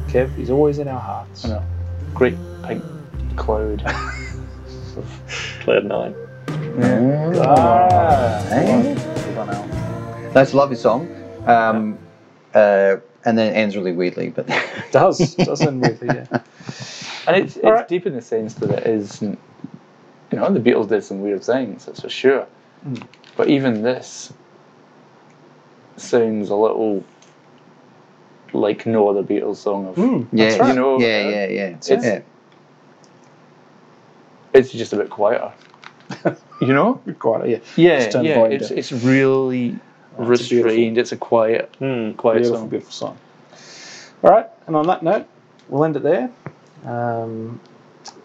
[0.08, 1.46] Kev, he's always in our hearts.
[1.46, 1.64] I know.
[2.14, 2.84] Great pink
[3.36, 3.84] cloud.
[5.62, 6.16] Cloud nine.
[7.38, 8.82] Ah, Hey.
[8.96, 10.34] good.
[10.34, 11.08] That's a lovely song.
[11.46, 11.98] Um,
[12.54, 14.48] uh, and then it ends really weirdly, but
[14.92, 16.26] Does, does end with yeah.
[17.28, 17.88] And it's, it's Alright.
[17.88, 19.38] deep in the sense that it is, you
[20.32, 22.48] know, the Beatles did some weird things, that's for sure.
[22.88, 23.06] Mm.
[23.38, 24.32] But even this
[25.98, 27.04] sounds a little
[28.54, 29.96] like no other Beatles song of.
[29.96, 30.70] Mm, yeah, right.
[30.70, 31.68] You know, yeah, yeah, yeah.
[31.70, 32.22] it's- yeah.
[34.54, 35.52] It's just a bit quieter.
[36.62, 36.96] you know?
[37.20, 37.58] Quite, yeah.
[37.76, 38.44] Yeah, Just yeah.
[38.46, 38.78] It's, down.
[38.78, 39.80] it's really
[40.18, 40.70] Oh, it's beautiful.
[40.72, 40.98] restrained.
[40.98, 42.12] It's a quiet, Hmm.
[42.14, 42.70] quiet beautiful, song.
[42.70, 43.18] beautiful song.
[44.24, 45.28] All right, and on that note,
[45.70, 46.30] we'll end it there.
[46.86, 47.60] Um,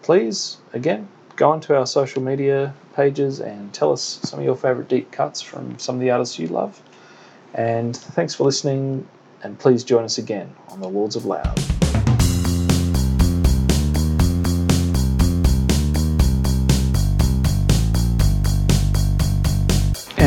[0.01, 1.07] please, again,
[1.37, 5.41] go onto our social media pages and tell us some of your favourite deep cuts
[5.41, 6.81] from some of the artists you love.
[7.53, 9.07] And thanks for listening,
[9.43, 11.74] and please join us again on the Lords of Loud.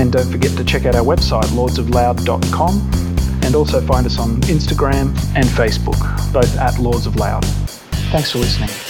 [0.09, 2.91] And don't forget to check out our website, lordsofloud.com,
[3.45, 6.01] and also find us on Instagram and Facebook,
[6.33, 7.45] both at Lords of Loud.
[7.45, 8.88] Thanks for listening.